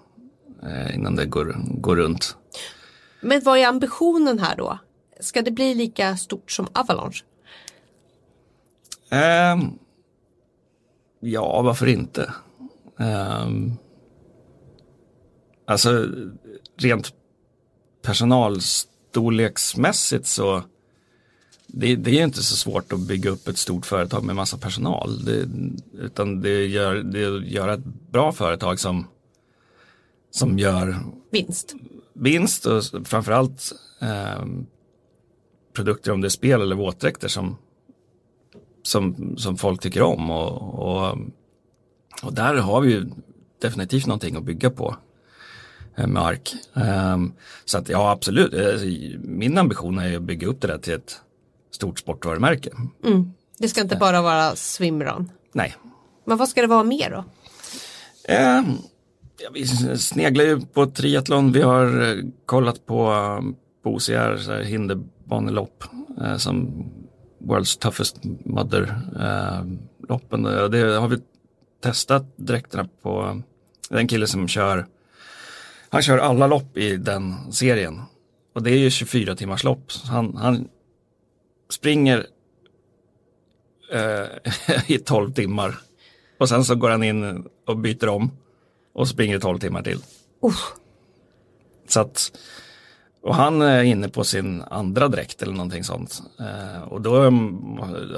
eh, 0.64 0.96
innan 0.96 1.16
det 1.16 1.26
går, 1.26 1.56
går 1.82 1.96
runt. 1.96 2.36
Men 3.22 3.42
vad 3.44 3.58
är 3.58 3.68
ambitionen 3.68 4.40
här 4.40 4.56
då? 4.56 4.80
Ska 5.20 5.42
det 5.42 5.52
bli 5.52 5.76
lika 5.76 6.18
stort 6.18 6.52
som 6.52 6.68
Avalanche? 6.74 7.24
Um, 9.12 9.80
ja, 11.20 11.62
varför 11.62 11.88
inte? 11.88 12.34
Um, 12.98 13.78
alltså 15.66 16.08
rent 16.78 17.14
personalstorleksmässigt 18.02 20.28
så 20.28 20.64
det, 21.68 21.96
det, 21.96 22.20
är 22.20 22.24
inte 22.24 22.44
så 22.44 22.56
svårt 22.56 22.94
att 22.94 23.00
bygga 23.00 23.30
upp 23.30 23.48
ett 23.48 23.58
stort 23.58 23.86
företag 23.86 24.24
med 24.24 24.36
massa 24.36 24.58
personal. 24.58 25.26
Det, 25.26 25.50
utan 26.00 26.42
det 26.42 26.66
gör, 26.66 26.96
det 26.96 27.20
gör 27.48 27.68
ett 27.68 27.86
bra 28.12 28.32
företag 28.32 28.80
som, 28.80 29.08
som 30.32 30.60
gör 30.60 30.96
vinst 31.32 31.76
vinst 32.22 32.66
och 32.66 32.84
framförallt 33.04 33.72
eh, 34.02 34.46
produkter 35.74 36.12
om 36.12 36.22
det 36.22 36.28
är 36.28 36.30
spel 36.30 36.62
eller 36.62 36.76
våtdräkter 36.76 37.28
som, 37.28 37.58
som, 38.84 39.36
som 39.38 39.58
folk 39.58 39.82
tycker 39.82 40.02
om. 40.02 40.32
Och, 40.32 40.80
och, 40.80 41.18
och 42.24 42.34
där 42.34 42.56
har 42.56 42.82
vi 42.82 42.92
ju 42.92 43.06
definitivt 43.62 44.06
någonting 44.06 44.36
att 44.36 44.44
bygga 44.44 44.70
på 44.70 44.96
eh, 45.96 46.08
med 46.08 46.24
ARK. 46.24 46.54
Um, 46.74 47.34
så 47.66 47.78
att 47.78 47.90
ja, 47.90 48.12
absolut. 48.12 48.54
Eh, 48.54 48.88
min 49.20 49.58
ambition 49.58 50.00
är 50.00 50.16
att 50.16 50.24
bygga 50.24 50.48
upp 50.48 50.62
det 50.62 50.68
där 50.68 50.78
till 50.78 50.94
ett 50.94 51.22
stort 51.72 52.00
sportvarumärke. 52.00 52.70
Mm. 53.04 53.34
Det 53.58 53.68
ska 53.68 53.82
inte 53.82 53.96
bara 53.96 54.22
vara 54.22 54.56
swimrun? 54.56 55.32
Nej. 55.54 55.76
Men 56.26 56.38
vad 56.38 56.50
ska 56.50 56.62
det 56.62 56.68
vara 56.68 56.84
mer 56.84 57.10
då? 57.10 57.24
Um, 58.34 58.78
vi 59.54 59.68
sneglar 59.98 60.46
ju 60.46 60.62
på 60.62 60.86
triathlon. 60.86 61.52
Vi 61.52 61.62
har 61.62 62.02
eh, 62.02 62.16
kollat 62.46 62.86
på, 62.86 63.12
eh, 63.12 63.42
på 63.84 63.96
OCR, 63.96 64.64
hinderbanelopp 64.64 65.84
eh, 66.22 66.38
som 66.38 66.86
World's 67.40 67.80
Toughest 67.80 68.24
Mother-loppen. 68.46 70.46
Eh, 70.46 70.64
det 70.64 70.96
har 70.96 71.08
vi 71.08 71.18
testat 71.84 72.38
dräkterna 72.38 72.88
på 73.02 73.42
den 73.90 74.08
kille 74.08 74.28
som 74.28 74.48
kör. 74.48 74.86
Han 75.90 76.02
kör 76.02 76.18
alla 76.18 76.48
lopp 76.48 76.78
i 76.78 76.98
den 76.98 77.52
serien. 77.52 78.02
Och 78.54 78.64
det 78.64 78.72
är 78.72 78.78
ju 78.78 78.90
24 78.90 79.36
timmars 79.36 79.64
lopp. 79.64 79.92
Han, 80.06 80.38
han 80.38 80.68
springer 81.70 82.26
eh, 83.94 84.26
i 84.88 84.98
12 84.98 85.34
timmar. 85.34 85.80
Och 86.38 86.50
sen 86.50 86.66
så 86.66 86.76
går 86.76 86.90
han 86.90 87.04
in 87.04 87.48
och 87.68 87.78
byter 87.78 88.10
om 88.10 88.32
och 88.94 89.08
springer 89.08 89.40
12 89.40 89.60
timmar 89.60 89.82
till. 89.82 90.00
Uh. 90.46 90.56
Så 91.88 92.00
att, 92.00 92.32
och 93.22 93.36
han 93.36 93.62
är 93.62 93.84
inne 93.84 94.10
på 94.10 94.24
sin 94.24 94.62
andra 94.62 95.08
dräkt 95.08 95.42
eller 95.42 95.54
någonting 95.54 95.84
sånt. 95.84 96.22
Eh, 96.40 96.82
och 96.84 97.02
då 97.02 97.16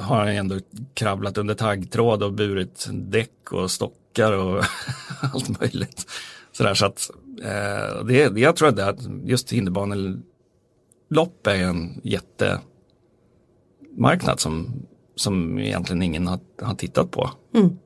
har 0.02 0.18
han 0.18 0.28
ändå 0.28 0.60
kravlat 0.94 1.38
under 1.38 1.56
taggtråd 1.56 2.24
och 2.24 2.34
burit 2.34 2.88
däck 2.92 3.52
och 3.52 3.72
stockar 3.72 4.32
och 4.32 4.64
allt 5.34 5.62
möjligt. 5.62 6.06
Sådär, 6.52 6.74
så 6.74 6.86
att 6.86 7.10
eh, 7.44 8.06
det, 8.06 8.40
jag 8.40 8.56
tror 8.56 8.80
att 8.80 9.00
just 9.24 9.54
hinderbanelopp 9.54 11.48
är 11.48 11.64
en 11.64 12.02
jättemarknad 12.04 14.40
som, 14.40 14.74
som 15.16 15.60
egentligen 15.60 16.02
ingen 16.02 16.28
har, 16.28 16.40
har 16.62 16.76
tittat 16.76 17.12
på. 17.12 17.30
Mm. 17.56 17.78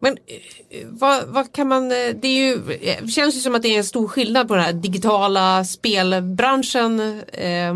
Men 0.00 0.16
eh, 0.26 0.86
vad, 0.88 1.26
vad, 1.26 1.52
kan 1.52 1.68
man, 1.68 1.92
eh, 1.92 2.16
det 2.22 2.28
är 2.28 2.48
ju, 2.48 2.72
eh, 2.72 3.06
känns 3.06 3.36
ju 3.36 3.40
som 3.40 3.54
att 3.54 3.62
det 3.62 3.68
är 3.68 3.78
en 3.78 3.84
stor 3.84 4.08
skillnad 4.08 4.48
på 4.48 4.54
den 4.54 4.64
här 4.64 4.72
digitala 4.72 5.64
spelbranschen 5.64 7.22
eh, 7.32 7.74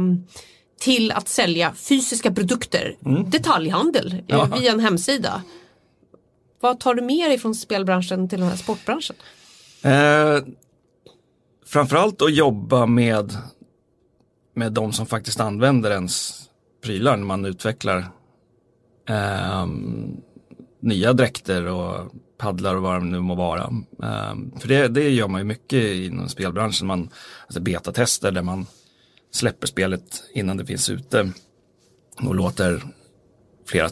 till 0.80 1.12
att 1.12 1.28
sälja 1.28 1.72
fysiska 1.74 2.32
produkter, 2.32 2.96
mm. 3.06 3.30
detaljhandel 3.30 4.22
ja. 4.26 4.44
via 4.44 4.72
en 4.72 4.80
hemsida. 4.80 5.42
Vad 6.60 6.80
tar 6.80 6.94
du 6.94 7.02
med 7.02 7.30
dig 7.30 7.38
från 7.38 7.54
spelbranschen 7.54 8.28
till 8.28 8.40
den 8.40 8.48
här 8.48 8.56
sportbranschen? 8.56 9.16
Eh, 9.82 10.38
framförallt 11.66 12.22
att 12.22 12.34
jobba 12.34 12.86
med, 12.86 13.36
med 14.54 14.72
de 14.72 14.92
som 14.92 15.06
faktiskt 15.06 15.40
använder 15.40 15.90
ens 15.90 16.42
prylar 16.82 17.16
när 17.16 17.24
man 17.24 17.44
utvecklar 17.44 17.98
eh, 19.08 19.66
nya 20.84 21.12
dräkter 21.12 21.66
och 21.66 22.12
paddlar 22.38 22.74
och 22.74 22.82
vad 22.82 23.00
det 23.00 23.06
nu 23.06 23.20
må 23.20 23.34
vara. 23.34 23.62
Ehm, 24.02 24.52
för 24.60 24.68
det, 24.68 24.88
det 24.88 25.10
gör 25.10 25.28
man 25.28 25.40
ju 25.40 25.44
mycket 25.44 25.94
inom 25.94 26.28
spelbranschen. 26.28 26.86
Man 26.86 27.10
alltså 27.42 27.60
betatester 27.60 28.30
där 28.30 28.42
man 28.42 28.66
släpper 29.30 29.66
spelet 29.66 30.22
innan 30.34 30.56
det 30.56 30.66
finns 30.66 30.90
ute 30.90 31.32
och 32.22 32.34
låter 32.34 32.82
flera 33.66 33.88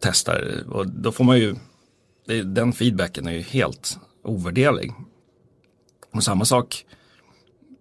testa 0.00 0.32
Och 0.70 0.88
då 0.88 1.12
får 1.12 1.24
man 1.24 1.38
ju, 1.38 1.54
den 2.44 2.72
feedbacken 2.72 3.26
är 3.26 3.32
ju 3.32 3.40
helt 3.40 3.98
ovärderlig. 4.24 4.92
Och 6.12 6.24
samma 6.24 6.44
sak 6.44 6.84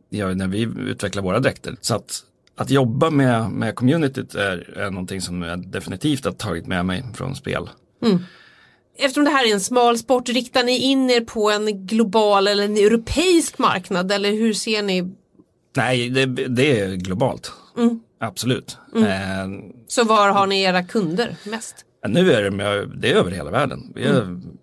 gör 0.10 0.36
när 0.36 0.48
vi 0.48 0.62
utvecklar 0.62 1.24
våra 1.24 1.40
dräkter. 1.40 1.76
Så 1.82 1.96
att, 1.96 2.24
att 2.56 2.70
jobba 2.70 3.10
med, 3.10 3.52
med 3.52 3.76
communityt 3.76 4.36
är, 4.36 4.78
är 4.78 4.92
någonting 4.92 5.22
som 5.22 5.42
jag 5.42 5.68
definitivt 5.68 6.26
har 6.26 6.32
tagit 6.32 6.68
med 6.68 6.86
mig 6.86 7.04
från 7.14 7.36
spel. 7.36 7.70
Mm. 8.06 8.24
Eftersom 8.98 9.24
det 9.24 9.32
här 9.32 9.48
är 9.50 9.54
en 9.54 9.60
smal 9.60 9.98
sport, 9.98 10.30
riktar 10.30 10.64
ni 10.64 10.78
in 10.78 11.10
er 11.10 11.22
på 11.22 11.52
en 11.52 11.88
global 11.88 12.48
eller 12.48 12.66
en 12.66 12.78
europeisk 12.78 13.60
marknad 13.60 14.12
eller 14.12 14.32
hur 14.32 14.54
ser 14.54 14.84
ni? 14.84 15.16
Nej, 15.76 16.10
det, 16.10 16.26
det 16.26 16.80
är 16.80 16.96
globalt. 16.96 17.52
Mm. 17.78 18.00
Absolut. 18.20 18.78
Mm. 18.96 19.08
Eh, 19.08 19.72
Så 19.88 20.04
var 20.04 20.30
har 20.30 20.48
ni 20.48 20.62
era 20.62 20.84
kunder 20.84 21.36
mest? 21.44 21.76
Nu 22.08 22.32
är 22.32 22.52
det, 22.52 22.86
det 22.86 23.12
är 23.12 23.16
över 23.16 23.32
hela 23.32 23.52
världen. 23.52 23.92
Vi 23.96 24.06
mm. 24.06 24.58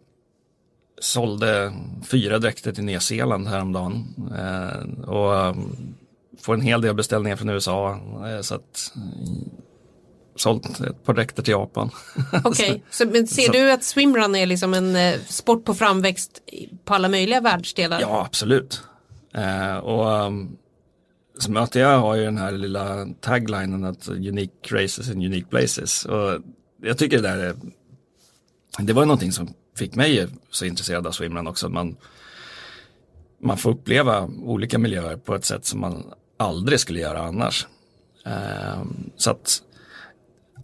sålde 1.01 1.73
fyra 2.07 2.39
dräkter 2.39 2.73
till 2.73 2.85
Nya 2.85 3.01
Zeeland 3.01 3.49
häromdagen. 3.49 4.15
Eh, 4.39 5.09
och 5.09 5.49
um, 5.49 5.95
får 6.41 6.55
en 6.55 6.61
hel 6.61 6.81
del 6.81 6.95
beställningar 6.95 7.37
från 7.37 7.49
USA. 7.49 8.01
Eh, 8.27 8.41
så 8.41 8.55
att 8.55 8.93
sålt 10.37 10.81
ett 10.81 11.05
par 11.05 11.15
dräkter 11.15 11.43
till 11.43 11.53
Japan. 11.53 11.91
Okej, 12.45 12.83
okay. 13.01 13.07
men 13.13 13.27
ser 13.27 13.53
du 13.53 13.73
att 13.73 13.85
swimrun 13.85 14.35
är 14.35 14.47
liksom 14.47 14.75
en 14.75 14.97
eh, 14.97 15.21
sport 15.29 15.65
på 15.65 15.75
framväxt 15.75 16.31
på 16.85 16.95
alla 16.95 17.09
möjliga 17.09 17.41
världsdelar? 17.41 18.01
Ja, 18.01 18.25
absolut. 18.27 18.83
Eh, 19.35 19.77
och 19.77 20.27
um, 20.27 20.57
så 21.39 21.51
möter 21.51 21.81
jag 21.81 21.99
har 21.99 22.15
ju 22.15 22.25
den 22.25 22.39
här 22.39 22.53
lilla 22.53 23.07
taglinen 23.21 23.85
att 23.85 24.09
unique 24.09 24.83
races 24.83 25.11
and 25.11 25.17
unique 25.17 25.47
places. 25.51 26.05
Och 26.05 26.41
jag 26.83 26.99
tycker 26.99 27.17
det 27.17 27.29
där 27.29 27.39
är, 27.39 27.55
det 28.79 28.93
var 28.93 29.05
någonting 29.05 29.33
som 29.33 29.55
fick 29.77 29.95
mig 29.95 30.29
så 30.51 30.65
intresserad 30.65 31.07
av 31.07 31.13
swimrun 31.13 31.47
också. 31.47 31.69
Man, 31.69 31.97
man 33.43 33.59
får 33.59 33.71
uppleva 33.71 34.31
olika 34.43 34.79
miljöer 34.79 35.17
på 35.17 35.35
ett 35.35 35.45
sätt 35.45 35.65
som 35.65 35.81
man 35.81 36.05
aldrig 36.37 36.81
skulle 36.81 37.01
göra 37.01 37.23
annars. 37.23 37.67
Eh, 38.27 38.83
så 39.17 39.31
att 39.31 39.63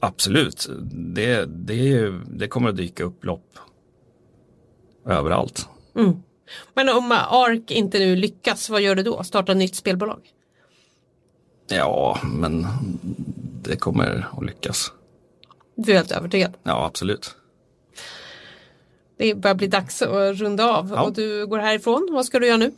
Absolut, 0.01 0.69
det, 0.93 1.45
det, 1.45 1.75
ju, 1.75 2.21
det 2.25 2.49
kommer 2.49 2.69
att 2.69 2.77
dyka 2.77 3.05
upp 3.05 3.25
lopp 3.25 3.59
överallt. 5.07 5.69
Mm. 5.97 6.23
Men 6.75 6.89
om 6.89 7.13
ARK 7.13 7.71
inte 7.71 7.99
nu 7.99 8.17
lyckas, 8.17 8.71
vad 8.71 8.81
gör 8.81 8.95
du 8.95 9.03
då? 9.03 9.23
Starta 9.23 9.55
nytt 9.55 9.75
spelbolag? 9.75 10.21
Ja, 11.69 12.19
men 12.23 12.67
det 13.63 13.77
kommer 13.77 14.29
att 14.39 14.45
lyckas. 14.45 14.93
Du 15.75 15.93
är 15.93 15.97
helt 15.97 16.13
övertygad? 16.13 16.53
Ja, 16.63 16.87
absolut. 16.87 17.35
Det 19.19 19.35
börjar 19.35 19.55
bli 19.55 19.67
dags 19.67 20.03
att 20.03 20.37
runda 20.37 20.77
av 20.77 20.93
ja. 20.95 21.03
och 21.03 21.13
du 21.13 21.47
går 21.47 21.59
härifrån. 21.59 22.09
Vad 22.13 22.27
ska 22.27 22.39
du 22.39 22.47
göra 22.47 22.57
nu? 22.57 22.73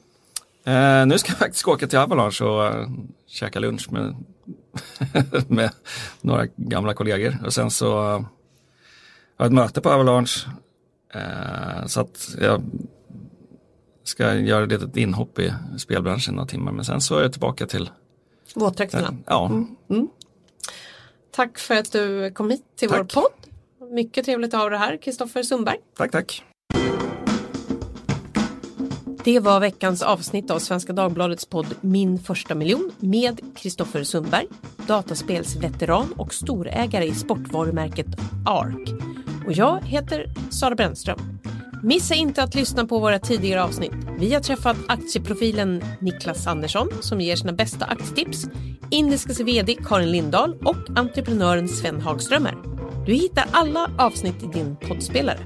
Eh, 0.64 1.06
nu 1.06 1.18
ska 1.18 1.30
jag 1.30 1.38
faktiskt 1.38 1.68
åka 1.68 1.86
till 1.86 1.98
Avalanche 1.98 2.44
och 2.44 2.74
uh, 2.74 2.88
käka 3.26 3.60
lunch 3.60 3.92
med, 3.92 4.16
med 5.48 5.70
några 6.20 6.46
gamla 6.56 6.94
kollegor. 6.94 7.36
Och 7.44 7.52
sen 7.52 7.70
så 7.70 7.94
har 7.96 8.24
jag 9.36 9.46
ett 9.46 9.52
möte 9.52 9.80
på 9.80 9.90
Avalanche. 9.90 10.48
Uh, 11.16 11.86
så 11.86 12.00
att 12.00 12.36
jag 12.40 12.62
ska 14.04 14.34
göra 14.34 14.64
ett 14.64 14.70
litet 14.70 14.96
inhopp 14.96 15.38
i 15.38 15.52
spelbranschen 15.78 16.34
några 16.34 16.48
timmar. 16.48 16.72
Men 16.72 16.84
sen 16.84 17.00
så 17.00 17.18
är 17.18 17.22
jag 17.22 17.32
tillbaka 17.32 17.66
till 17.66 17.90
Våtdräkterna. 18.54 19.14
Ja. 19.26 19.46
Mm. 19.46 19.76
Mm. 19.90 20.08
Tack 21.30 21.58
för 21.58 21.76
att 21.76 21.92
du 21.92 22.30
kom 22.30 22.50
hit 22.50 22.64
till 22.76 22.88
tack. 22.88 22.98
vår 22.98 23.04
podd. 23.04 23.32
Mycket 23.92 24.24
trevligt 24.24 24.54
att 24.54 24.60
ha 24.60 24.68
dig 24.68 24.78
här, 24.78 24.96
Kristoffer 24.96 25.42
Sundberg. 25.42 25.78
Tack, 25.96 26.10
tack. 26.10 26.44
Det 29.24 29.40
var 29.40 29.60
veckans 29.60 30.02
avsnitt 30.02 30.50
av 30.50 30.58
Svenska 30.58 30.92
Dagbladets 30.92 31.46
podd 31.46 31.66
Min 31.80 32.18
första 32.18 32.54
miljon 32.54 32.92
med 32.98 33.40
Kristoffer 33.56 34.04
Sundberg, 34.04 34.46
dataspelsveteran 34.86 36.12
och 36.12 36.34
storägare 36.34 37.04
i 37.04 37.14
sportvarumärket 37.14 38.06
ARK. 38.46 38.88
Och 39.46 39.52
jag 39.52 39.84
heter 39.84 40.26
Sara 40.50 40.74
Brännström. 40.74 41.18
Missa 41.82 42.14
inte 42.14 42.42
att 42.42 42.54
lyssna 42.54 42.86
på 42.86 42.98
våra 42.98 43.18
tidigare 43.18 43.64
avsnitt. 43.64 43.92
Vi 44.18 44.34
har 44.34 44.40
träffat 44.40 44.76
aktieprofilen 44.88 45.84
Niklas 46.00 46.46
Andersson 46.46 46.88
som 47.00 47.20
ger 47.20 47.36
sina 47.36 47.52
bästa 47.52 47.84
aktietips, 47.84 48.46
Indiskas 48.90 49.40
VD 49.40 49.74
Karin 49.74 50.10
Lindahl 50.10 50.56
och 50.64 50.98
entreprenören 50.98 51.68
Sven 51.68 52.00
Hagströmer. 52.00 52.54
Du 53.06 53.12
hittar 53.12 53.44
alla 53.52 53.90
avsnitt 53.98 54.42
i 54.42 54.46
din 54.46 54.76
poddspelare. 54.76 55.38